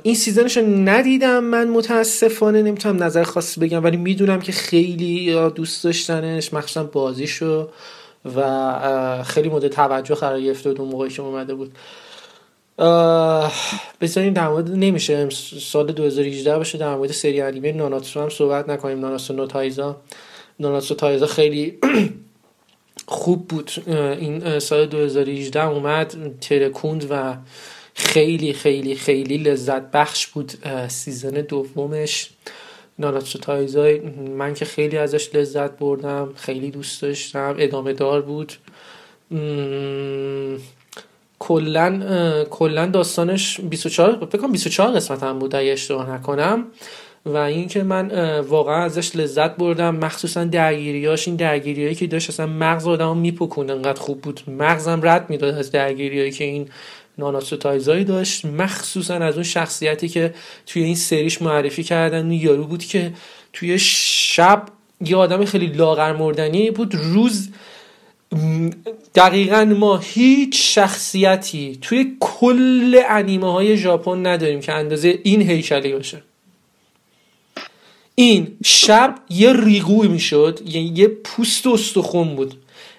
این 0.03 0.15
season 0.15 0.46
ش 0.46 0.57
رو 0.57 0.67
ندیدم 0.67 1.45
من 1.45 1.69
متاسفانه 1.69 2.63
نمی‌تونم 2.63 3.03
نظر 3.03 3.23
خاصی 3.23 3.61
بگم 3.61 3.85
ولی 3.85 3.97
می‌دونم 3.97 4.41
که 4.41 4.53
خیلی 4.53 5.35
دوست 5.51 5.85
داشتنش 5.85 6.55
مخصوصا 6.55 6.85
بازیشو 6.85 7.69
و 8.37 9.23
خیلی 9.23 9.49
مورد 9.49 9.69
توجه 9.69 10.15
قرار 10.15 10.41
گرفته 10.41 10.69
بود 10.69 10.81
اون 10.81 10.91
موقعی 10.91 11.11
که 11.11 11.23
اومده 11.23 11.55
بود. 11.55 11.73
بذاریم 14.01 14.33
در 14.33 14.49
مورد 14.49 14.71
نمیشه 14.71 15.29
سال 15.61 15.93
2018 15.93 16.57
باشه 16.57 16.79
در 16.79 16.95
مورد 16.95 17.13
سری 17.13 17.41
انیمه 17.41 17.73
Nanatsu 17.73 18.21
هم 18.21 18.29
صحبت 18.29 18.69
نکنیم 18.69 19.01
Nanatsu 19.01 19.35
no 19.35 19.49
Taizai. 19.49 19.97
Nanatsu 20.61 20.95
Taizai 20.95 21.27
خیلی 21.27 21.79
خوب 23.07 23.49
بود. 23.49 23.71
این 23.87 24.59
سال 24.59 24.87
2018 24.87 25.67
اومد 25.67 26.17
ترکوند 26.41 27.07
و 27.11 27.37
خیلی 27.95 28.53
خیلی 28.53 28.95
خیلی 28.95 29.39
لذت 29.39 29.91
بخش 29.91 30.27
بود 30.27 30.53
season 30.89 31.31
دومش 31.31 32.31
Nanatsu 32.99 33.39
Taizai 33.39 34.01
من 34.39 34.55
که 34.55 34.65
خیلی 34.65 34.97
ازش 34.97 35.35
لذت 35.35 35.79
بردم 35.79 36.33
خیلی 36.37 36.71
دوست 36.71 37.03
داشتم 37.03 37.55
ادامه 37.59 37.93
دار 37.93 38.23
بود. 38.23 38.53
کلا 41.39 42.45
کلا 42.51 42.87
داستانش 42.87 43.61
24 43.61 44.27
فکر 44.27 44.39
کنم 44.39 44.53
24 44.53 44.91
قسمت 44.91 45.23
هم 45.23 45.39
بود 45.39 45.55
اگه 45.55 45.73
اشتباه 45.73 46.11
نکنم. 46.11 46.65
و 47.27 47.37
اینکه 47.37 47.83
من 47.83 48.41
واقعا 48.41 48.85
ازش 48.85 49.17
لذت 49.17 49.57
بردم. 49.57 49.97
مخصوصا 49.97 50.45
درگیریاش 50.45 51.29
این 51.29 51.37
درگیریایی 51.37 51.95
که 51.95 52.07
داشت 52.07 52.31
اصلا 52.31 52.47
مغز 52.47 52.87
آدمو 52.87 53.15
میپکونه 53.15 53.73
انقدر 53.73 54.01
خوب 54.01 54.21
بود. 54.21 54.41
مغزم 54.49 55.01
رد 55.03 55.31
می‌داد 55.31 55.55
از 55.55 55.71
درگیریایی 55.71 56.31
که 56.31 56.45
این 56.45 56.69
ناناسو 57.19 57.57
تایزایی 57.57 58.05
داشت. 58.05 58.45
مخصوصا 58.45 59.15
از 59.15 59.35
اون 59.35 59.43
شخصیتی 59.43 60.09
که 60.09 60.35
توی 60.67 60.83
این 60.83 60.95
سریش 60.95 61.43
معرفی 61.43 61.83
کردن. 61.83 62.31
یارو 62.31 62.65
بود 62.65 62.85
که 62.85 63.13
توی 63.53 63.79
شب 63.79 64.63
یه 65.01 65.17
آدم 65.17 65.45
خیلی 65.45 65.67
لاغر 65.67 66.13
مردنی 66.13 66.71
بود. 66.71 66.95
روز 66.95 67.49
دقیقا 69.15 69.65
ما 69.65 69.97
هیچ 69.97 70.75
شخصیتی 70.75 71.79
توی 71.83 72.17
کل 72.21 73.01
انیمه 73.09 73.53
های 73.53 73.77
ژاپن 73.77 74.27
نداریم 74.27 74.61
که 74.61 74.73
اندازه 74.73 75.19
این 75.23 75.43
هیکلی 75.43 75.93
باشه. 75.93 76.23
این 78.19 78.57
شب 78.65 79.15
یه 79.31 79.53
ریگوی 79.53 80.09
می‌شد 80.09 80.61
یعنی 80.67 80.93
یه 80.97 81.09
پوست 81.09 81.67
استخون 81.67 82.37
بود. 82.37 82.55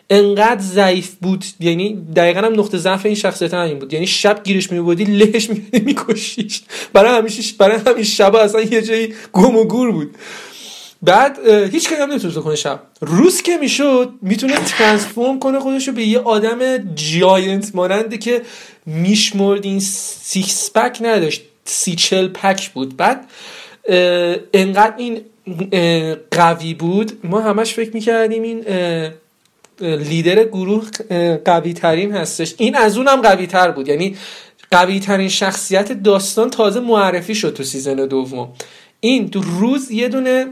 انقدر 0.10 0.62
ضعیف 0.62 1.16
بود 1.22 1.46
یعنی 1.60 2.06
دقیقا 2.16 2.40
هم 2.40 2.60
نقطه 2.60 2.78
ضعف 2.78 3.06
این 3.06 3.16
شخصیت 3.16 3.54
همین 3.54 3.80
بود. 3.80 3.94
یعنی 3.94 4.08
شب 4.08 4.44
گیرش 4.44 4.72
میبودی 4.72 5.04
لهش 5.04 5.50
میکشیش. 5.74 6.62
برای 6.94 7.18
همیشه 7.18 7.54
برای 7.58 7.80
همین 7.88 8.04
شب 8.04 8.36
اصلا 8.36 8.62
یه 8.62 8.82
جایی 8.82 9.14
گم 9.34 9.56
و 9.56 9.64
گور 9.64 9.92
بود. 9.92 10.16
بعد 11.02 11.48
هیچ 11.48 11.90
کاری 11.90 12.02
هم 12.02 12.10
نمی‌تونست 12.10 12.38
کنه 12.38 12.56
شب. 12.56 12.80
روز 13.02 13.42
که 13.42 13.58
می‌شد 13.58 14.14
می‌تونه 14.22 14.56
ترانسفورم 14.58 15.40
کنه 15.40 15.60
خودشو 15.60 15.92
به 15.92 16.04
یه 16.04 16.20
آدم 16.20 16.60
giant 16.96 17.76
مانند 17.76 18.18
که 18.18 18.42
میشمرد 18.86 19.66
این 19.66 19.80
six 19.80 20.72
pack 20.76 20.98
نداشت 21.02 21.42
سی 21.66 21.96
چل 21.96 22.28
pack 22.28 22.70
بود. 22.70 22.98
بعد 22.98 23.30
انقدر 24.54 24.94
این 24.98 25.22
قوی 26.32 26.74
بود 26.74 27.20
ما 27.24 27.40
همش 27.42 27.74
فکر 27.74 27.92
می‌کردیم 27.94 28.44
این 28.44 28.66
لیدر 29.82 30.44
گروه 30.44 30.90
قوی 31.46 31.74
ترین 31.74 32.12
هستش. 32.12 32.56
این 32.58 32.76
از 32.76 32.98
اونم 32.98 33.22
قوی 33.22 33.48
تر 33.48 33.72
بود. 33.72 33.88
یعنی 33.88 34.16
قوی 34.72 35.00
ترین 35.00 35.30
شخصیت 35.30 35.92
داستان 35.92 36.50
تازه 36.50 36.80
معرفی 36.80 37.36
شد 37.36 37.54
تو 37.54 37.64
season 37.64 37.96
دوم. 37.96 38.50
این 39.00 39.30
تو 39.30 39.42
روز 39.60 39.92
یه 39.92 40.08
دونه 40.08 40.48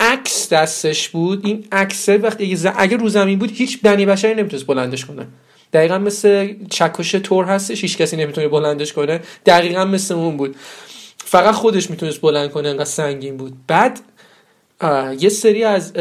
عکس 0.00 0.48
دستش 0.52 1.08
بود. 1.08 1.46
این 1.46 1.64
عکس 1.72 2.08
وقتی 2.08 2.58
اگه 2.76 2.96
رو 2.96 3.08
زمین 3.08 3.38
بود 3.38 3.50
هیچ 3.50 3.80
بنی 3.80 4.06
بشری 4.06 4.34
نمی‌تونست 4.34 4.66
بلندش 4.66 5.04
کنه. 5.04 5.26
دقیقا 5.72 5.98
مثل 5.98 6.54
چکش 6.70 7.10
تور 7.10 7.44
هستش 7.44 7.82
هیچ 7.82 7.98
کسی 7.98 8.16
نمی‌تونه 8.16 8.48
بلندش 8.48 8.92
کنه. 8.92 9.20
دقیقا 9.46 9.84
مثل 9.84 10.14
اون 10.14 10.36
بود. 10.36 10.56
فقط 11.30 11.54
خودش 11.54 11.90
می‌تونست 11.90 12.20
بلند 12.20 12.50
کنه 12.50 12.68
انقدر 12.68 12.84
سنگین 12.84 13.36
بود. 13.36 13.52
بعد 13.66 14.00
یه 15.18 15.28
سری 15.28 15.64
از 15.64 15.92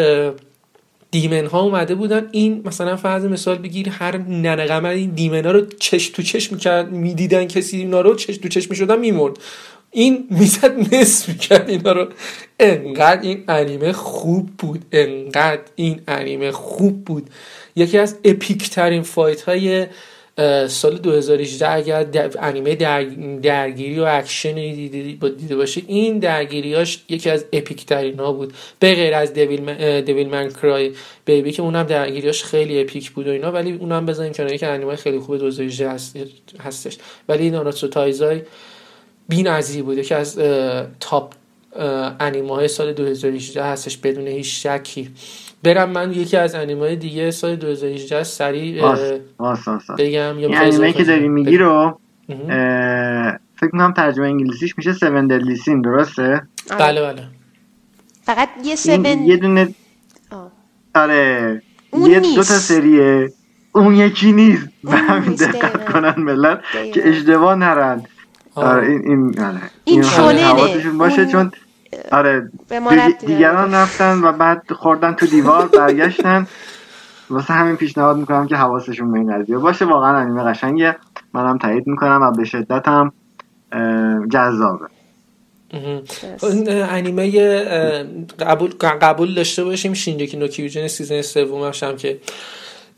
دیمن 1.11 1.45
ها 1.45 1.61
اومده 1.61 1.95
بودن. 1.95 2.27
این 2.31 2.61
مثلا 2.65 2.95
فرض 2.95 3.25
مثال 3.25 3.57
بگیر 3.57 3.89
هر 3.89 4.17
ننه 4.17 4.87
این 4.87 5.09
دیمن 5.09 5.45
ها 5.45 5.51
رو 5.51 5.65
چش 5.79 6.09
تو 6.09 6.21
چش 6.21 6.51
می‌کرد 6.51 6.91
می‌دیدن 6.91 7.45
کسی 7.45 7.77
اینا 7.77 8.01
رو 8.01 8.15
چش 8.15 8.37
تو 8.37 8.47
چش 8.47 8.69
می‌شدن 8.69 8.99
میمرد. 8.99 9.37
این 9.91 10.27
می‌زد 10.29 10.93
نصف 10.95 11.29
می‌کرد 11.29 11.69
اینا 11.69 11.91
رو. 11.91 12.07
انقدر 12.59 13.21
این 13.21 13.43
انیمه 13.47 13.91
خوب 13.91 14.49
بود. 14.57 14.85
انقدر 14.91 15.61
این 15.75 16.01
انیمه 16.07 16.51
خوب 16.51 17.05
بود. 17.05 17.29
یکی 17.75 17.97
از 17.97 18.15
epic 18.23 18.69
ترین 18.69 19.03
fight 19.03 19.41
های 19.41 19.87
سال 20.67 20.97
2018 20.97 21.71
اگر 21.71 22.05
انیمه 22.39 22.75
در 22.75 23.03
درگیری 23.41 23.99
و 23.99 24.03
اکشن 24.03 24.55
دیده, 24.55 25.27
دیده 25.29 25.55
باشید 25.55 25.85
این 25.87 26.19
درگیریاش 26.19 27.03
یکی 27.09 27.29
از 27.29 27.45
epic 27.53 27.85
ترین 27.85 28.19
ها 28.19 28.31
بود. 28.31 28.53
به 28.79 28.95
غیر 28.95 29.13
از 29.13 29.33
Devil, 29.33 29.61
man، 29.61 30.01
Devilman 30.01 30.49
Crybaby 30.49 31.51
که 31.51 31.61
اونم 31.61 31.83
درگیریاش 31.83 32.43
خیلی 32.43 32.81
epic 32.81 33.11
بود 33.11 33.27
و 33.27 33.31
اینا 33.31 33.51
ولی 33.51 33.71
اونم 33.71 34.05
بزنیم 34.05 34.33
کنار 34.33 34.57
که 34.57 34.67
انیمه 34.67 34.95
خیلی 34.95 35.19
خوب 35.19 35.37
2018 35.37 35.89
هستش. 36.59 36.97
ولی 37.29 37.49
ناناتسو 37.49 37.87
تایزای 37.87 38.41
بی‌نظیر 39.29 39.83
بود. 39.83 39.97
یکی 39.97 40.13
از 40.13 40.39
top 40.99 41.33
انیمه 42.19 42.55
های 42.55 42.67
سال 42.67 42.93
2018 42.93 43.63
هستش 43.63 43.97
بدون 43.97 44.27
هیچ 44.27 44.67
شکی. 44.67 45.09
برم 45.63 45.89
من 45.89 46.11
یکی 46.11 46.37
از 46.37 46.55
انیمه 46.55 46.95
دیگه 46.95 47.31
سال 47.31 47.55
2018 47.55 48.23
سریع 48.23 48.81
بگم 49.97 50.39
یا 50.39 50.59
انیمه 50.59 50.93
که 50.93 51.03
داری 51.03 51.27
میگی 51.27 51.57
رو 51.57 51.99
فکر 53.59 53.69
کنم 53.71 53.91
ترجمه 53.91 54.25
انگلیسیش 54.25 54.77
میشه 54.77 54.89
7 54.89 55.03
دلیسین 55.03 55.81
درسته؟ 55.81 56.41
آره. 56.71 56.79
بله 56.79 57.01
بله. 57.01 57.23
فقط 58.23 58.49
یه 58.63 58.73
7 58.73 58.87
یه 59.05 59.37
دونه 59.37 59.69
آره. 60.95 61.61
یه 61.93 62.19
دو 62.19 62.35
تا 62.35 62.43
سریه. 62.43 63.29
اون 63.71 63.95
یکی 63.95 64.31
نیست. 64.31 64.67
به 64.83 64.91
همین 64.91 65.33
دقت 65.33 65.91
کنن 65.91 66.13
ملت 66.17 66.61
که 66.93 67.09
اشتباه 67.09 67.55
نرن. 67.55 68.03
آره 68.55 68.87
این 68.87 69.01
این 69.05 69.39
آره. 69.39 69.61
این 69.83 70.01
شونه 70.01 70.53
باشه 70.97 71.25
چون 71.25 71.51
آره 72.11 72.51
دیگران 73.19 73.73
رفتن 73.73 74.21
و 74.23 74.31
بعد 74.31 74.71
خوردن 74.71 75.13
تو 75.13 75.25
دیوار 75.25 75.67
برگشتن. 75.67 76.47
واسه 77.29 77.53
همین 77.53 77.75
پیشنهاد 77.75 78.17
می‌کنم 78.17 78.47
که 78.47 78.55
حواسشون 78.55 79.11
به 79.11 79.19
این 79.19 79.37
قضیه 79.37 79.57
باشه. 79.57 79.85
واقعا 79.85 80.17
انیمه 80.17 80.43
قشنگه. 80.43 80.95
منم 81.33 81.57
تایید 81.57 81.87
می‌کنم 81.87 82.21
و 82.21 82.31
به 82.31 82.45
شدت 82.45 82.87
هم 82.87 83.13
جذابه. 84.29 84.85
انیمه 86.89 87.31
قبول 88.39 88.71
قبول 88.79 89.35
داشته 89.35 89.63
باشیم. 89.63 89.93
شینجکی 89.93 90.37
نوکیوجن 90.37 90.87
سیزن 90.87 91.21
سومش 91.21 91.83
هم 91.83 91.95
که 91.95 92.19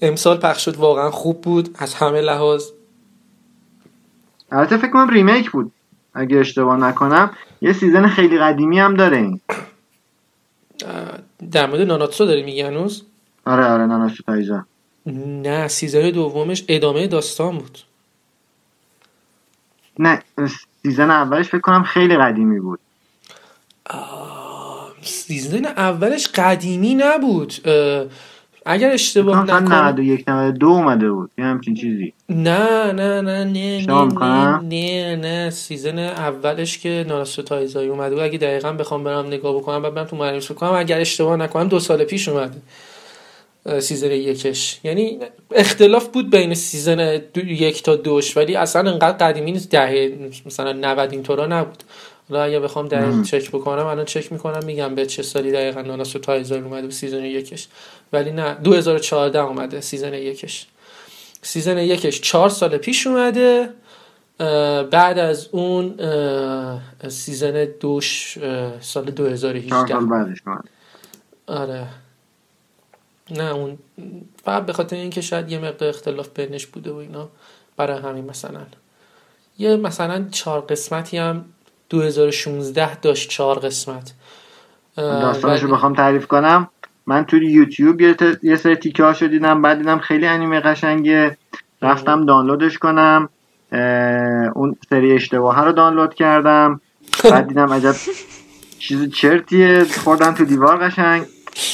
امسال 0.02 0.38
پخش 0.38 0.66
شد. 0.66 0.76
واقعا 0.76 1.12
خوب 1.12 1.42
بود 1.42 1.76
از 1.80 1.94
همه 1.94 2.22
لحاظ. 2.22 2.64
البته 4.52 4.78
فکر 4.78 4.92
کنم 4.92 5.10
remake 5.10 5.52
بود. 5.52 5.72
اگه 6.14 6.38
اشتباه 6.38 6.78
نکنم. 6.78 7.32
یه 7.62 7.74
season 7.74 8.08
خیلی 8.08 8.38
قدیمی 8.38 8.80
هم 8.80 8.94
داره 8.94 9.18
این 9.18 9.42
در 11.52 11.66
مورد 11.66 11.82
ناناتسو 11.82 12.26
داری 12.26 12.44
میگی 12.44 12.62
هنوز؟ 12.62 13.04
آره 13.46 13.66
آره 13.66 13.86
ناناتسو 13.86 14.24
تایزا 14.24 14.66
نه 15.06 15.68
season 15.68 16.10
دومش 16.10 16.66
ادامه 16.68 17.08
داستان 17.08 17.58
بود. 17.58 17.80
نه 20.00 20.24
season 20.84 21.12
اولش 21.12 21.48
فکر 21.48 21.60
کنم 21.60 21.84
خیلی 21.84 22.18
قدیمی 22.18 22.60
بود. 22.60 22.80
season 25.02 25.66
اولش 25.66 26.28
قدیمی 26.28 26.96
نبود. 26.96 27.54
اگر 28.66 28.92
اشتباه 28.92 29.44
نکنم 29.44 29.74
91 29.74 30.24
92 30.28 30.68
اومده 30.68 31.12
بود. 31.12 31.32
یه 31.38 31.46
همچین 31.46 31.74
چیزی. 31.74 32.14
نه 32.30 32.92
نه 32.92 33.22
نه 33.22 33.44
نه 33.44 33.86
نه 33.86 34.60
نه 34.62 35.16
نه 35.16 35.50
season 35.50 36.00
اولش 36.00 36.78
که 36.78 37.06
ناناتسو 37.08 37.42
تایزای 37.42 37.90
اومده 37.90 38.16
بود. 38.16 38.24
اگه 38.24 38.38
دقیقا 38.38 38.72
بخوام 38.72 39.04
برم 39.04 39.28
نگاه 39.28 39.56
بکنم 39.56 39.82
بعد 39.82 39.94
برم 39.94 40.06
تو 40.06 40.16
معرفی 40.16 40.54
کنم. 40.54 40.74
اگر 40.74 41.00
اشتباه 41.00 41.36
نکنم 41.36 41.68
دو 41.68 41.80
سال 41.80 42.04
پیش 42.04 42.30
اومده. 42.30 42.58
season 43.80 44.12
یکش. 44.12 44.80
یعنی 44.84 45.20
اختلاف 45.56 46.08
بود 46.08 46.30
بین 46.30 46.54
season 46.54 47.22
یک 47.36 47.84
تا 47.84 47.96
دوش 47.96 48.38
ولی 48.38 48.56
اصلا 48.56 48.92
انقدر 48.92 49.28
قدیمی 49.28 49.52
نیست. 49.52 49.72
دهه 49.72 50.32
مثلا 50.46 50.74
90 50.74 51.12
اینطورا 51.12 51.46
نبود. 51.46 51.84
حالا 52.30 52.44
اگه 52.44 52.60
بخوام 52.60 52.88
دقیق 52.88 53.24
چک 53.24 53.50
بکنم 53.50 53.86
الان 53.86 54.06
چک 54.06 54.32
می‌کنم 54.32 54.66
میگم 54.66 54.96
به 54.96 55.06
چه 55.06 55.24
سالی 55.24 55.52
دقیقا 55.52 55.82
ناناتسو 55.82 56.20
تایزای 56.20 56.60
اومده 56.60 56.88
به 56.88 56.94
season 56.94 57.24
یکش. 57.24 57.68
ولی 58.14 58.32
نه 58.32 58.54
2014 58.54 59.40
اومده 59.40 59.82
season 59.82 60.14
یکش. 60.14 60.68
season 61.42 61.78
یکش 61.78 62.22
چهار 62.22 62.50
سال 62.50 62.78
پیش 62.78 63.08
اومده 63.08 63.70
بعد 64.92 65.20
از 65.20 65.50
اون 65.52 66.00
season 67.08 67.68
دوش 67.80 68.38
سال 68.82 69.06
2018 69.06 69.88
سال 69.88 70.06
بعدش 70.06 70.38
آره. 71.48 71.88
نه 73.32 73.56
اون 73.56 73.78
فقط 74.46 74.66
به 74.66 74.74
خاطر 74.74 74.96
اینکه 74.96 75.22
شاید 75.22 75.52
یه 75.52 75.60
مقدار 75.60 75.90
اختلاف 75.90 76.30
بینش 76.30 76.66
بوده 76.66 76.92
و 76.92 76.96
اینا. 76.96 77.30
برای 77.78 78.02
همین 78.02 78.26
مثلا. 78.26 78.62
یه 79.60 79.76
مثلا 79.76 80.28
چهار 80.32 80.62
قسمتی 80.62 81.18
هم 81.18 81.46
2016 81.90 82.96
داشت 82.96 83.30
چهار 83.30 83.60
قسمت. 83.60 84.14
داستانش 84.96 85.64
رو 85.64 85.72
بخوام 85.72 85.94
تعریف 85.94 86.28
کنم. 86.28 86.70
من 87.06 87.26
توی 87.26 87.52
یوتیوب 87.52 88.02
یه, 88.44 88.56
سری 88.56 88.76
تیکه 88.76 89.04
هاشو 89.04 89.28
دیدم 89.28 89.62
بعد 89.62 89.78
دیدم 89.78 89.98
خیلی 90.00 90.28
انیمه 90.28 90.60
قشنگه. 90.60 91.38
رفتم 91.82 92.26
دانلودش 92.26 92.78
کنم. 92.78 93.30
اون 94.56 94.76
سری 94.90 95.14
اشتباه 95.14 95.66
رو 95.66 95.72
دانلود 95.72 96.14
کردم. 96.14 96.82
بعد 97.24 97.48
دیدم 97.48 97.74
عجب 97.74 97.96
چیز 98.80 99.12
چرتیه 99.12 99.84
خوردم 99.84 100.34
تو 100.34 100.46
دیوار 100.46 100.78
قشنگ. 100.78 101.24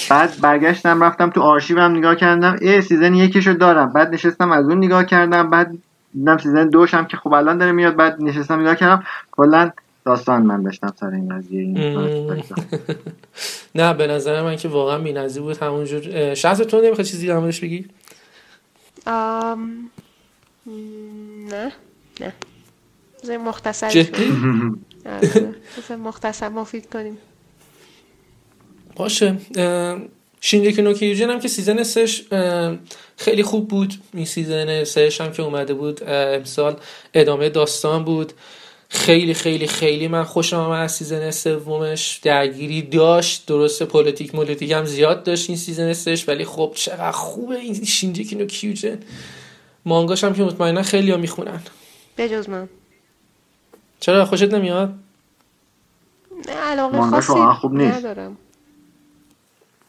بعد 0.10 0.34
برگشتم 0.42 1.04
رفتم 1.04 1.30
تو 1.30 1.42
آرشیوم 1.42 1.98
نگاه 1.98 2.16
کردم 2.16 2.56
ای 2.62 2.82
season 2.82 3.14
یکیشو 3.14 3.54
دارم. 3.54 3.94
بعد 3.94 4.14
نشستم 4.14 4.52
از 4.52 4.66
اون 4.66 4.78
نگاه 4.78 5.06
کردم 5.06 5.50
بعد 5.50 5.72
دیدم 6.14 6.38
season 6.38 6.70
دوشم 6.70 7.06
که 7.06 7.18
خب 7.18 7.34
الان 7.34 7.58
داره 7.58 7.72
میاد. 7.72 7.96
بعد 7.96 8.18
نشستم 8.20 8.60
نگاه 8.60 8.76
کردم 8.76 9.04
کلا 9.32 9.72
داستان 10.06 10.42
من 10.42 10.64
داشتم 10.64 10.94
سر 11.00 11.10
این 11.10 11.38
قضیه 11.38 11.62
این 11.62 11.78
نه 13.76 13.94
به 13.94 14.08
نظر 14.08 14.42
من 14.42 14.56
که 14.56 14.68
واقعا 14.68 15.00
بی‌نظیر 15.00 15.42
بود. 15.42 15.58
همونجور 15.58 16.34
شخص 16.34 16.58
تو 16.58 16.82
نمی‌خواد 16.82 17.08
چیزی 17.08 17.28
در 17.28 17.40
موردش 17.40 17.60
بگی. 17.60 17.86
نه 21.48 21.72
نه. 22.22 22.34
بذار 23.24 23.38
مختصر 23.38 23.90
جدی؟ 23.90 24.32
آره، 25.06 25.96
مختصر 25.96 26.50
مفید 26.50 26.90
کنیم. 26.90 27.18
باشه. 28.96 29.38
شینجکی 30.42 30.82
نو 30.82 30.94
کیوجن 30.94 31.30
هم 31.30 31.40
که 31.40 31.48
season 31.48 31.84
سش 31.84 32.24
خیلی 33.18 33.44
خوب 33.44 33.68
بود. 33.68 33.94
این 34.14 34.26
season 34.26 34.84
سش 34.84 35.22
هم 35.22 35.32
که 35.32 35.44
اومده 35.44 35.74
بود 35.74 36.04
امسال 36.08 36.76
ادامه 37.14 37.50
داستان 37.50 38.04
بود. 38.04 38.34
خیلی 38.90 39.34
خیلی 39.34 39.68
خیلی 39.68 40.08
من 40.08 40.24
خوشم 40.24 40.58
آمد 40.58 40.80
از 40.80 40.92
season 40.92 41.32
سومش. 41.32 42.20
درگیری 42.24 42.82
داشت. 42.82 43.46
درست 43.48 43.84
politic 43.84 44.36
مولتیک 44.36 44.72
هم 44.72 44.86
زیاد 44.86 45.24
داشت 45.24 45.50
این 45.50 45.58
season 45.58 45.94
سش 45.94 46.30
ولی 46.30 46.46
خب 46.46 46.72
چقدر 46.76 47.12
خوبه 47.12 47.56
این 47.56 47.84
شینجکی 47.86 48.36
نو 48.36 48.46
کیوجن. 48.46 49.00
مانگاش 49.86 50.24
هم 50.24 50.34
که 50.34 50.44
مطمئنا 50.44 50.82
خیلی 50.82 51.12
ها 51.12 51.18
می‌خونن. 51.18 51.60
بجز 52.18 52.50
من. 52.50 52.70
چرا؟ 54.00 54.26
خوشت 54.26 54.54
نمیاد؟ 54.54 54.94
نه 56.48 56.54
علاقه 56.54 57.02
خاصی 57.02 57.34
خوب 57.62 57.74
نیست. 57.74 57.98
ندارم. 57.98 58.38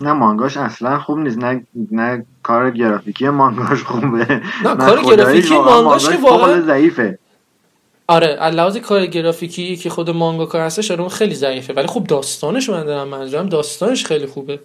نه 0.00 0.12
مانگاش 0.12 0.56
اصلا 0.56 0.98
خوب 0.98 1.18
نیست. 1.18 1.38
نه 1.38 1.66
نه 1.90 2.26
کار 2.42 2.70
گرافیکی 2.70 3.28
مانگاش 3.28 3.82
خوبه. 3.82 4.42
نه, 4.64 4.76
کار 4.76 5.02
گرافیکی 5.02 5.54
مانگاش 5.54 6.08
که 6.08 6.16
واقعا 6.16 6.60
ضعیفه. 6.60 7.18
آره 8.08 8.50
لحاظ 8.50 8.76
کار 8.76 9.06
گرافیکی 9.06 9.76
که 9.76 9.90
خود 9.90 10.10
مانگا 10.10 10.46
کار 10.46 10.60
هستش 10.60 10.90
آره 10.90 11.00
اون 11.00 11.08
خیلی 11.08 11.34
ضعیفه. 11.34 11.72
ولی 11.72 11.86
خب 11.86 12.04
داستانش 12.04 12.68
من 12.68 12.84
دارم 12.84 13.08
منظورم 13.08 13.48
داستانش 13.48 14.06
خیلی 14.06 14.26
خوبه. 14.26 14.60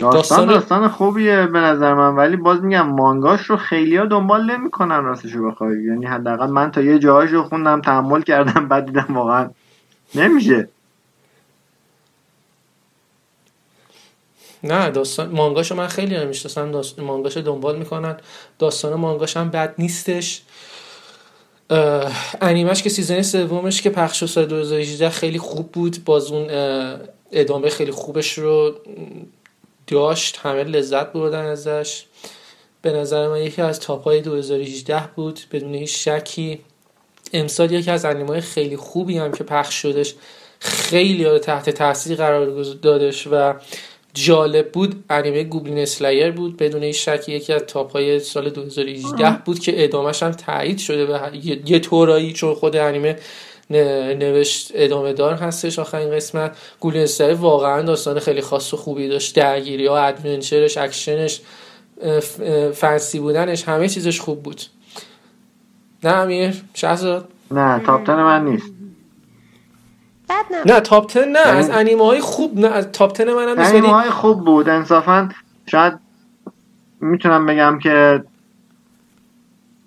داستان 0.00 0.46
داستان 0.48 0.88
خوبیه 0.88 1.46
به 1.46 1.58
نظر 1.58 1.94
من 1.94 2.14
ولی 2.14 2.36
باز 2.36 2.60
میگم 2.62 2.86
مانگاش 2.86 3.40
رو 3.40 3.56
خیلی 3.56 3.96
ها 3.96 4.04
دنبال 4.04 4.50
نمی‌کنن 4.50 5.04
راستشو 5.04 5.50
بخوای. 5.50 5.84
یعنی 5.84 6.06
حداقل 6.06 6.46
من 6.46 6.70
تا 6.70 6.80
یه 6.80 6.98
جاهاش 6.98 7.30
رو 7.30 7.42
خوندم 7.42 7.80
تحمل 7.80 8.22
کردم 8.22 8.68
بعد 8.68 8.86
دیدم 8.86 9.06
واقعا 9.10 9.50
نمیشه. 10.14 10.68
نه 14.62 14.90
داستان 14.90 15.28
مانگاشو 15.28 15.74
من 15.74 15.86
خیلی 15.86 16.16
نمی‌شناسم 16.16 16.72
داستان 16.72 17.04
مانگاشو 17.04 17.40
دنبال 17.40 17.78
می‌کنن. 17.78 18.16
داستان 18.58 18.94
مانگاش 18.94 19.36
هم 19.36 19.50
بد 19.50 19.74
نیستش. 19.78 20.42
انیمش 22.40 22.82
که 22.82 22.88
season 22.88 23.22
سومش 23.22 23.82
که 23.82 23.90
پخش 23.90 24.20
شد 24.20 24.26
سال 24.26 24.46
2018 24.46 25.10
خیلی 25.10 25.38
خوب 25.38 25.72
بود. 25.72 26.04
باز 26.04 26.32
اون 26.32 26.46
ادامه 27.32 27.70
خیلی 27.70 27.90
خوبش 27.90 28.38
رو 28.38 28.74
داشت. 29.86 30.36
همه 30.42 30.64
لذت 30.64 31.12
بردن 31.12 31.44
ازش. 31.44 32.04
به 32.82 32.92
نظر 32.92 33.28
من 33.28 33.42
یکی 33.42 33.62
از 33.62 33.80
top 33.80 34.04
های 34.04 34.20
2018 34.20 35.08
بود. 35.16 35.40
بدون 35.52 35.74
هیچ 35.74 36.08
شکی. 36.08 36.60
امسال 37.32 37.72
یکی 37.72 37.90
از 37.90 38.04
انیمه 38.04 38.40
خیلی 38.40 38.76
خوبی 38.76 39.18
هم 39.18 39.32
که 39.32 39.44
پخش 39.44 39.74
شدش 39.74 40.14
خیلی 40.60 41.24
رو 41.24 41.38
تحت 41.38 41.70
تاثیر 41.70 42.16
قرار 42.16 42.46
دادش 42.62 43.26
و 43.30 43.54
جالب 44.16 44.72
بود 44.72 45.04
انیمه 45.10 45.44
Goblin 45.44 45.78
Slayer 45.78 46.30
بود 46.30 46.56
بدون 46.56 46.82
هیچ 46.82 47.08
شکی 47.08 47.32
یکی 47.32 47.52
از 47.52 47.62
top 47.62 47.92
های 47.92 48.20
سال 48.20 48.50
2018 48.50 49.38
بود 49.44 49.58
که 49.58 49.84
ادامهش 49.84 50.22
هم 50.22 50.30
تایید 50.30 50.78
شده 50.78 51.06
به 51.06 51.20
یه 51.66 51.78
طورایی 51.78 52.32
چون 52.32 52.54
خود 52.54 52.76
انیمه 52.76 53.16
نوشت 53.70 54.72
ادامه 54.74 55.12
دار 55.12 55.34
هستش 55.34 55.78
آخرین 55.78 56.10
قسمت. 56.10 56.56
Goblin 56.80 57.06
واقعا 57.32 57.82
داستان 57.82 58.18
خیلی 58.18 58.40
خاص 58.40 58.74
و 58.74 58.76
خوبی 58.76 59.08
داشت. 59.08 59.36
درگیری 59.36 59.86
ها 59.86 59.98
adventure 59.98 60.63
ش 60.63 60.78
اکشنش 60.78 61.40
فنسی 62.74 63.20
بودنش 63.20 63.68
همه 63.68 63.88
چیزش 63.88 64.20
خوب 64.20 64.42
بود. 64.42 64.62
نه 66.04 66.12
امیر؟ 66.12 66.62
شهزاد 66.74 67.28
نه 67.50 67.82
top 67.86 68.10
من 68.10 68.44
نیست. 68.44 68.75
نه 70.66 70.80
تاپ 70.80 71.12
10 71.14 71.24
نه 71.24 71.38
از 71.38 71.70
انیمه 71.70 72.04
های 72.04 72.20
خوب 72.20 72.58
نه 72.58 72.66
از 72.66 72.92
تاپ 72.92 73.18
10 73.18 73.34
من 73.34 73.48
هم 73.48 73.54
انیمه 73.58 73.88
های 73.88 74.10
خوب 74.10 74.44
بود. 74.44 74.68
انصافا 74.68 75.28
شاید 75.66 75.92
می‌تونم 77.00 77.46
بگم 77.46 77.78
که 77.82 78.24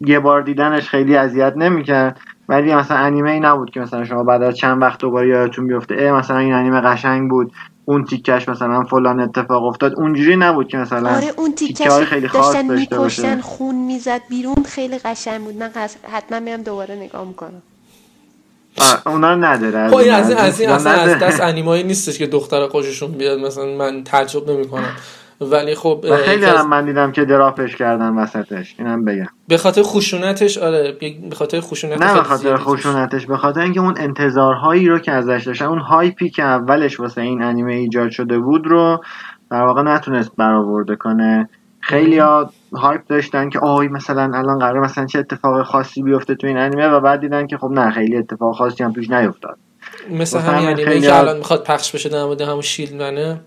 یه 0.02 0.19
بار 0.19 0.41
دیدنش 0.41 0.89
خیلی 0.89 1.17
اذیت 1.17 1.54
نمی‌کرد 1.58 2.19
ولی 2.49 2.75
مثلا 2.75 2.97
انیمه 2.97 3.32
ای 3.32 3.39
نبود 3.39 3.69
که 3.69 3.80
مثلا 3.80 4.06
شما 4.06 4.23
بعد 4.23 4.43
از 4.43 4.56
چند 4.56 4.82
وقت 4.82 4.99
دوباره 4.99 5.28
یادتون 5.28 5.67
بیفته 5.67 5.95
ای 5.95 6.12
مثلا 6.12 6.38
این 6.38 6.54
انیمه 6.54 6.82
قشنگ 6.82 7.30
بود 7.30 7.52
اون 7.86 8.06
تیکش 8.06 8.49
مثلا 8.49 8.84
فلان 8.84 9.19
اتفاق 9.19 9.63
افتاد. 9.63 9.93
اونجوری 9.97 10.36
نبود 10.36 10.67
که 10.67 10.78
مثلا 10.78 11.15
آره 11.15 11.32
اون 11.38 11.52
تیکش 11.52 11.89
خیلی 11.89 12.28
خاص 12.28 12.56
داشته 12.56 12.97
باشه. 12.97 13.41
خون 13.41 13.75
می‌زد 13.75 14.21
بیرون 14.30 14.63
خیلی 14.65 14.97
قشنگ 14.97 15.41
بود. 15.41 15.56
من 15.56 15.69
حتما 16.12 16.39
میام 16.39 16.62
دوباره 16.62 16.95
نگاه 16.95 17.28
می‌کنم. 17.28 17.62
اونا 19.05 19.35
نداره 19.35 19.89
خب 19.89 19.95
این 19.95 20.13
از 20.13 20.29
این 20.29 20.37
از 20.37 20.61
این 20.61 20.69
اصلا 20.69 20.91
از 20.91 21.19
دست 21.19 21.41
انیمایی 21.41 21.83
نیستش 21.83 22.17
که 22.17 22.27
دختر 22.27 22.67
خوششون 22.67 23.11
بیاد 23.11 23.39
مثلا 23.39 23.65
من 23.65 24.03
تعجب 24.03 24.49
نمی‌کنم. 24.49 24.95
ولی 25.41 25.75
خب 25.75 26.05
خیلی 26.25 26.45
از... 26.45 26.65
من 26.65 26.85
دیدم 26.85 27.11
که 27.11 27.25
درافش 27.25 27.75
کردن 27.75 28.15
وسطش. 28.15 28.75
اینم 28.79 29.05
بگم. 29.05 29.27
به 29.47 29.57
خاطر 29.57 29.81
خشونتش 29.83 30.57
آره 30.57 30.97
به 31.29 31.35
خاطر 31.35 31.59
خشونت 31.61 32.01
نه 32.01 32.13
به 32.13 32.23
خاطر 32.23 32.57
خشونتش 32.57 33.25
به 33.25 33.37
خاطر 33.37 33.61
اینکه 33.61 33.80
اون 33.80 33.95
انتظارهایی 33.97 34.88
رو 34.88 34.99
که 34.99 35.11
ازش 35.11 35.43
داشتن 35.45 35.65
اون 35.65 35.80
هایپی 35.80 36.30
که 36.30 36.43
اولش 36.43 36.99
واسه 36.99 37.21
این 37.21 37.43
انیمه 37.43 37.73
ایجاد 37.73 38.09
شده 38.09 38.39
بود 38.39 38.67
رو 38.67 39.01
در 39.51 39.61
واقع 39.61 39.82
نتونست 39.82 40.32
برآورده 40.38 40.95
کنه. 40.95 41.49
خیلی 41.80 42.19
ها 42.19 42.51
hype 42.74 43.01
داشتن 43.07 43.49
که 43.49 43.59
آی 43.59 43.88
مثلا 43.88 44.22
الان 44.22 44.59
قرار 44.59 44.80
مثلا 44.80 45.05
چه 45.05 45.20
اتفاق 45.20 45.63
خاصی 45.63 46.03
بیفته 46.03 46.36
تو 46.36 46.47
این 46.47 46.57
انیمه 46.57 46.88
و 46.88 46.99
بعد 46.99 47.20
دیدن 47.20 47.47
که 47.47 47.57
خب 47.57 47.70
نه 47.72 47.91
خیلی 47.91 48.17
اتفاق 48.17 48.55
خاصی 48.55 48.84
هم 48.84 48.93
توش 48.93 49.09
نیفتاد. 49.09 49.57
مثل 50.11 50.39
همین 50.39 50.70
انیمه 50.70 50.99
که 50.99 51.17
الان 51.17 51.38
می‌خواد 51.38 51.63
پخش 51.63 51.91
بشه 51.91 52.09
در 52.09 52.24
مورد 52.24 52.41
همون 52.41 52.63
منه 52.93 53.41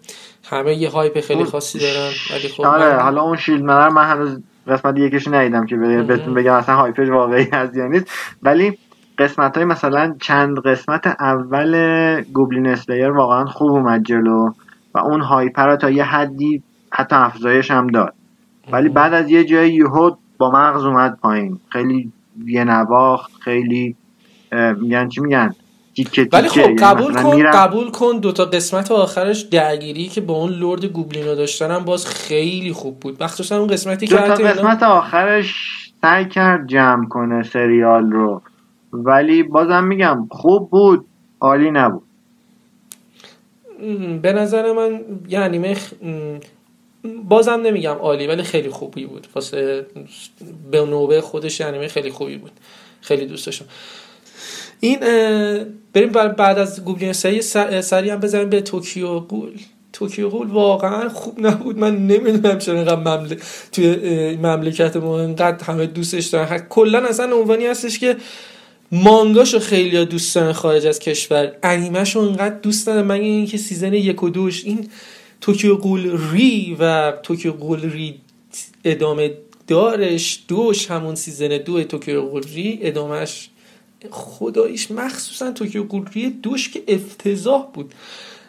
همه 0.51 0.75
یه 0.75 0.91
hype 0.91 1.21
خیلی 1.21 1.45
خاصی 1.45 1.79
دارن 1.79 2.11
ولی 2.31 2.49
خب 2.49 2.65
آره 2.65 3.03
حالا 3.03 3.23
اون 3.23 3.39
منه 3.49 3.89
من 3.89 4.05
هنوز 4.05 4.43
قسمت 4.69 4.99
یکیش 4.99 5.29
ندیدم 5.29 5.67
که 5.67 5.77
بهتون 5.77 6.35
بگم 6.35 6.53
اصلا 6.53 6.75
hype 6.75 6.97
ش 6.97 7.09
واقعی 7.09 7.49
هست 7.53 7.77
یا 7.77 7.87
نیست. 7.87 8.11
ولی 8.43 8.79
قسمت 9.19 9.57
های 9.57 9.65
مثلا 9.67 10.15
چند 10.21 10.59
قسمت 10.59 11.07
اول 11.07 12.23
Goblin 12.23 12.67
Slayer 12.67 13.11
واقعا 13.11 13.45
خوب 13.45 13.71
اومد 13.71 14.03
جلو 14.03 14.49
و 14.95 14.99
اون 14.99 15.21
هایپر 15.21 15.77
تا 15.77 15.91
یه 15.91 16.05
حدی 16.05 16.63
حتی 16.93 17.17
افزایش 17.17 17.71
هم 17.71 17.87
داد. 17.87 18.15
ولی 18.71 18.89
بعد 18.89 19.15
از 19.15 19.31
یه 19.31 19.45
جایی 19.45 19.75
یهو 19.75 20.11
با 20.39 20.51
مغز 20.51 20.85
اومد 20.85 21.19
پایین. 21.23 21.61
خیلی 21.69 22.13
یه 22.47 22.65
نواخت 22.65 23.33
خیلی 23.41 23.97
میگن 24.81 25.09
چی 25.09 25.21
میگن؟ 25.21 25.55
تیکه 25.95 26.29
ولی 26.33 26.49
خب 26.49 26.59
یعنی 26.59 26.77
قبول 26.77 27.15
کن 27.15 27.51
قبول 27.51 27.91
کن 27.91 28.19
دوتا 28.19 28.45
قسمت 28.45 28.91
آخرش 28.91 29.41
درگیری 29.41 30.09
که 30.09 30.21
با 30.21 30.35
اون 30.35 30.51
لرد 30.51 30.85
گوبلینا 30.85 31.35
داشتن 31.35 31.79
باز 31.79 32.07
خیلی 32.07 32.73
خوب 32.73 33.01
بود. 33.01 33.23
مخصوصا 33.23 33.59
اون 33.59 33.67
قسمتی 33.67 34.07
که 34.07 34.15
دوتا 34.15 34.35
قسمت 34.35 34.83
آخرش 34.83 35.55
سعی 36.03 36.29
کرد 36.29 36.67
جمع 36.67 37.09
کنه 37.09 37.43
سریال 37.43 38.13
رو. 38.13 38.43
ولی 38.93 39.43
بازم 39.43 39.85
میگم 39.85 40.29
خوب 40.31 40.71
بود 40.71 41.07
عالی 41.41 41.71
نبود. 41.71 42.03
به 44.23 44.33
نظر 44.33 44.73
من 44.73 45.01
یه 45.29 45.39
انیمه 45.39 45.77
بازم 47.29 47.61
نمیگم 47.61 47.95
عالی 47.95 48.27
ولی 48.27 48.43
خیلی 48.43 48.69
خوبی 48.71 49.07
بود. 49.07 49.27
واسه 49.35 49.87
به 50.71 50.81
نوبه 50.81 51.21
خودش 51.21 51.61
انیمه 51.61 51.89
خیلی 51.89 52.11
خوبی 52.11 52.37
بود. 52.37 52.53
خیلی 53.01 53.27
دوست 53.27 53.47
داشتم. 53.47 53.65
این 54.81 54.99
بریم 55.93 56.13
بعد 56.13 56.59
از 56.59 56.85
گوبلین 56.85 57.13
سری 57.13 57.43
سری 57.83 58.11
هم 58.11 58.21
بزنیم 58.21 58.51
به 58.51 58.61
توکیو 58.61 59.19
قول 59.19 59.59
توکیو 59.93 60.29
قول 60.29 60.47
واقعا 60.47 61.09
خوب 61.09 61.47
نبود. 61.47 61.79
من 61.79 61.97
نمی‌دونم 61.97 62.59
چرا 62.59 62.75
اینقدر 62.75 62.97
ممل... 62.97 63.35
توی 63.73 63.97
مملکت 64.37 64.97
ما 64.97 65.21
اینقدر 65.21 65.65
همه 65.65 65.87
دوستش 65.87 66.27
دارن. 66.27 66.59
کلا 66.59 66.99
اصلا 66.99 67.37
عنوانی 67.37 67.67
هستش 67.67 67.99
که 67.99 68.17
مانگاشو 68.93 69.59
خیلی 69.59 70.05
دوست 70.05 70.35
دارن 70.35 70.53
خارج 70.53 70.87
از 70.87 70.99
کشور. 70.99 71.53
انیمهشو 71.63 72.19
اینقدر 72.19 72.59
دوست 72.59 72.87
دارن. 72.87 73.03
مگه 73.03 73.25
اینکه 73.25 73.59
season 73.59 73.93
یک 73.93 74.23
و 74.23 74.31
دوش 74.31 74.65
این 74.65 74.89
Tokyo 75.43 75.77
Ghoul:re 75.77 76.77
و 76.81 77.13
Tokyo 77.23 77.53
Ghoul:re 77.53 78.21
ادامه 78.85 79.35
دارش 79.67 80.43
دوش 80.49 80.91
همون 80.91 81.15
season 81.15 81.49
دو 81.49 81.85
Tokyo 81.85 82.23
Ghoul:re 82.23 82.79
ادامهش 82.83 83.49
خداییش 84.11 84.91
مخصوصا 84.91 85.51
Tokyo 85.51 85.85
Ghoul:re 85.85 86.31
دوش 86.31 86.71
که 86.71 86.83
افتضاح 86.89 87.67
بود. 87.75 87.95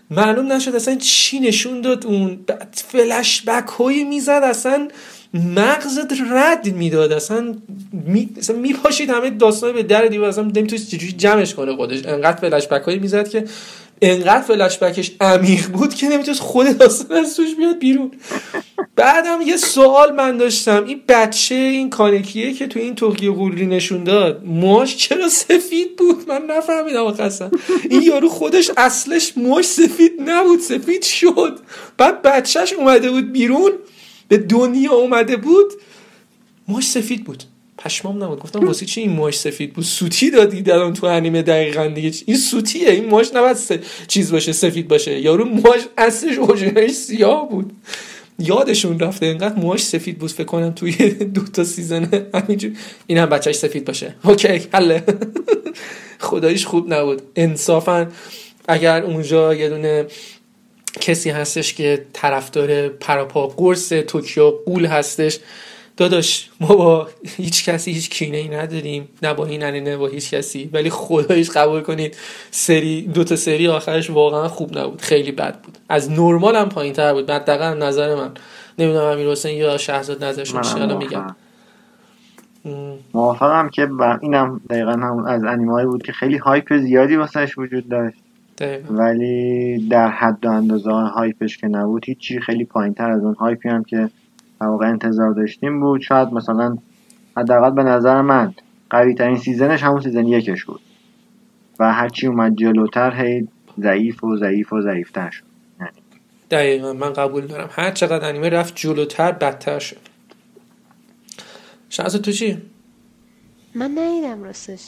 معلوم 0.10 0.54
نشد 0.54 0.76
اصلا 0.76 0.96
چی 0.96 1.40
نشون 1.40 1.82
داد 1.82 2.06
اون. 2.06 2.40
فلش 2.74 3.42
بک 3.42 3.68
های 3.68 4.04
می‌زد 4.04 4.42
اصلا 4.44 4.88
مغزت 5.34 6.14
رد 6.32 6.76
می‌داد. 6.76 7.12
اصلا 7.12 7.56
می... 7.92 8.30
اصلا 8.38 8.56
میپاشید 8.56 9.10
همه 9.10 9.30
داستان 9.30 9.74
به 9.74 9.84
در 9.84 10.06
دیوار 10.06 10.30
اصلا 10.30 10.44
نمی‌تونست 10.44 10.90
چجوری 10.90 11.12
جمعش 11.12 11.54
کنه 11.54 11.76
خودش. 11.76 12.06
انقدر 12.06 12.50
فلش 12.50 12.68
بک 12.68 12.82
هایی 12.82 13.00
می‌زد 13.00 13.30
که 13.30 13.46
انقدر 14.06 14.42
فلش 14.42 14.78
بکش 14.78 15.12
عمیق 15.22 15.68
بود 15.68 15.94
که 15.94 16.10
نمی‌تونست 16.10 16.42
خود 16.42 16.78
داستان 16.78 17.18
از 17.18 17.36
توش 17.36 17.56
بیاد 17.56 17.80
بیرون. 17.80 18.12
بعدم 18.96 19.42
یه 19.42 19.58
سوال 19.58 20.16
من 20.16 20.38
داشتم. 20.38 20.86
این 20.86 21.02
بچه 21.08 21.56
این 21.56 21.90
کانکیه 21.90 22.54
که 22.54 22.68
تو 22.68 22.80
این 22.80 22.96
توکیو 22.96 23.34
قولی 23.34 23.66
نشون 23.66 24.04
داد 24.04 24.46
موهاش 24.46 24.98
چرا 24.98 25.30
سفید 25.30 25.96
بود؟ 25.96 26.28
من 26.28 26.42
نفهمیدم 26.46 27.06
اصلا. 27.06 27.52
این 27.90 28.02
یارو 28.02 28.30
خودش 28.30 28.72
اصلش 28.78 29.34
موهاش 29.38 29.66
سفید 29.66 30.12
نبود 30.26 30.60
سفید 30.60 31.04
شد. 31.04 31.60
بعد 31.98 32.22
بچهش 32.22 32.74
اومده 32.74 33.12
بود 33.12 33.32
بیرون 33.32 33.72
به 34.28 34.38
دنیا 34.38 34.94
اومده 34.94 35.38
بود 35.38 35.74
موهاش 36.68 36.88
سفید 36.88 37.24
بود. 37.24 37.44
پشمام 37.86 38.24
نبود. 38.24 38.40
گفتم 38.40 38.68
واسه 38.68 38.86
چی 38.86 39.02
این 39.02 39.12
موش 39.12 39.40
سفید 39.40 39.74
بود؟ 39.74 39.84
سوتی 39.84 40.32
دادی 40.32 40.62
در 40.62 40.92
تو 40.92 41.08
انیمه 41.08 41.42
دقیقا 41.42 41.88
دیگه. 41.88 42.12
این 42.26 42.38
سوتیه. 42.38 42.90
این 42.90 43.06
موش 43.06 43.28
نباید 43.34 43.58
چیز 44.08 44.32
باشه 44.32 44.52
سفید 44.52 44.88
باشه. 44.88 45.20
یارو 45.20 45.46
موش 45.46 45.82
اصلش 45.98 46.38
اورجینالش 46.38 46.92
سیاه 46.92 47.50
بود. 47.50 47.74
یادشون 48.40 49.00
رفته 49.00 49.26
اینقدر 49.26 49.56
موهاش 49.56 49.84
سفید 49.84 50.20
بود 50.20 50.32
فکر 50.32 50.44
کنم 50.44 50.72
توی 50.72 51.10
دو 51.10 51.42
تا 51.42 51.64
season 51.64 52.28
همینجور. 52.34 52.72
این 53.08 53.18
هم 53.18 53.26
بچهش 53.26 53.56
سفید 53.56 53.86
باشه. 53.86 54.16
okay 54.24 54.62
حله. 54.74 55.04
خدایش 56.20 56.66
خوب 56.66 56.94
نبود. 56.94 57.22
انصافا 57.36 58.08
اگر 58.68 59.04
اونجا 59.04 59.54
یه 59.54 59.70
دونه 59.70 60.06
کسی 61.02 61.30
هستش 61.30 61.74
که 61.74 62.06
طرفدار 62.14 62.88
پراپا 62.88 63.48
قرص 63.48 63.90
توکیو 63.90 64.52
قول 64.66 64.86
هستش 64.86 65.40
داداش 65.98 66.50
ما 66.60 66.76
با 66.76 67.08
هیچ 67.26 67.70
کسی 67.70 67.92
هیچ 67.92 68.10
کینه 68.10 68.38
ای 68.38 68.48
نداریم. 68.48 69.08
نه 69.24 69.34
با 69.34 69.46
این 69.46 69.64
نه 69.64 69.98
با 69.98 70.08
هیچ 70.08 70.34
کسی. 70.34 70.70
ولی 70.74 70.90
خدایش 70.90 71.50
قبول 71.50 71.82
کنید 71.82 72.18
سری 72.52 73.02
دو 73.02 73.24
تا 73.24 73.36
سری 73.36 73.68
آخرش 73.68 74.10
واقعا 74.10 74.48
خوب 74.48 74.78
نبود. 74.78 75.02
خیلی 75.02 75.32
بد 75.32 75.62
بود. 75.62 75.78
از 75.90 76.12
نرمال 76.12 76.56
هم 76.56 76.70
پایین 76.70 76.94
تر 76.94 77.14
بود. 77.14 77.26
دقیقا 77.26 77.74
نظر 77.74 78.16
من. 78.16 78.32
نمی‌دونم 78.80 79.06
امیر 79.06 79.28
حسین 79.28 79.58
یا 79.58 79.78
شهزاد 79.78 80.24
نظرشون 80.24 80.62
چیه 80.62 80.86
میگم 80.86 81.36
موافقم 83.14 83.70
که 83.70 83.90
اینم 84.22 84.62
دقیقا 84.70 84.92
هم 84.92 85.26
از 85.26 85.44
انیمه 85.44 85.86
بود 85.86 86.04
که 86.04 86.12
خیلی 86.12 86.38
هایپ 86.38 86.78
زیادی 86.78 87.16
واسهش 87.16 87.58
وجود 87.58 87.90
داشت. 87.90 88.18
ولی 88.90 89.88
در 89.90 90.08
حد 90.08 90.46
و 90.46 90.50
اندازه 90.50 90.92
hype 90.92 91.36
ش 91.36 91.58
که 91.58 91.68
نبود 91.68 92.06
هیچی 92.06 92.40
خیلی 92.40 92.66
پایین 92.66 92.94
تر 92.94 93.12
از 93.12 93.24
اون 93.24 93.36
hype 93.36 93.63
ی 93.63 93.70
هم 93.70 93.84
که 93.84 94.10
واقع 94.62 94.86
انتظار 94.86 95.34
داشتیم 95.34 95.80
بود. 95.80 96.02
شاید 96.02 96.28
مثلا 96.34 96.78
حداقل 97.38 97.72
به 97.72 97.84
نظر 97.84 98.22
من 98.22 98.54
قوی 98.90 99.14
ترین 99.14 99.38
season 99.38 99.72
ش 99.72 99.84
همون 99.84 100.02
season 100.02 100.28
یکش 100.28 100.66
بود. 100.66 100.82
و 101.80 101.94
هرچی 101.94 102.28
اومد 102.28 102.56
جلوتر 102.56 103.26
هی 103.26 103.48
ضعیف 103.80 104.24
و 104.24 104.38
ضعیف 104.38 104.74
و 104.74 104.82
ضعیفتر 104.82 105.30
شد. 105.30 105.44
یعنی 105.80 105.92
دقیقا 106.52 106.94
من 106.94 107.14
قبول 107.14 107.48
دارم. 107.48 107.70
هر 107.72 107.92
چقدر 107.92 108.30
انیمه 108.30 108.50
رفت 108.50 108.76
جلوتر 108.76 109.32
بدتر 109.32 109.80
شد. 109.80 109.98
شانس 111.90 112.14
تو 112.14 112.32
چی؟ 112.32 112.62
من 113.76 113.92
ندیدم 113.92 114.44
راستش. 114.44 114.86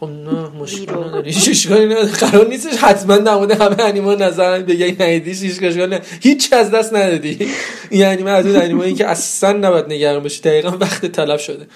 خب 0.00 0.06
نه 0.06 0.48
مشکل 0.48 0.92
نداری. 0.92 1.30
نداره. 1.70 2.06
قرار 2.06 2.48
نیستش 2.48 2.76
حتما 2.76 3.16
نمونه 3.16 3.54
همه 3.54 3.82
انیمه 3.82 4.16
نظرن 4.16 4.62
بگه 4.62 4.96
نیدیش 5.00 5.62
اشکال 5.62 5.98
هیچ 6.20 6.52
از 6.52 6.70
دست 6.70 6.94
ندادی. 6.94 7.38
این 7.90 8.04
انیمه 8.06 8.30
از 8.30 8.46
اون 8.46 8.56
انیمه 8.56 8.94
که 8.94 9.06
اصلا 9.06 9.52
نباید 9.52 9.92
نگران 9.92 10.22
باشی. 10.22 10.40
دقیقا 10.42 10.76
وقت 10.80 11.06
طلب 11.06 11.38
شده. 11.38 11.66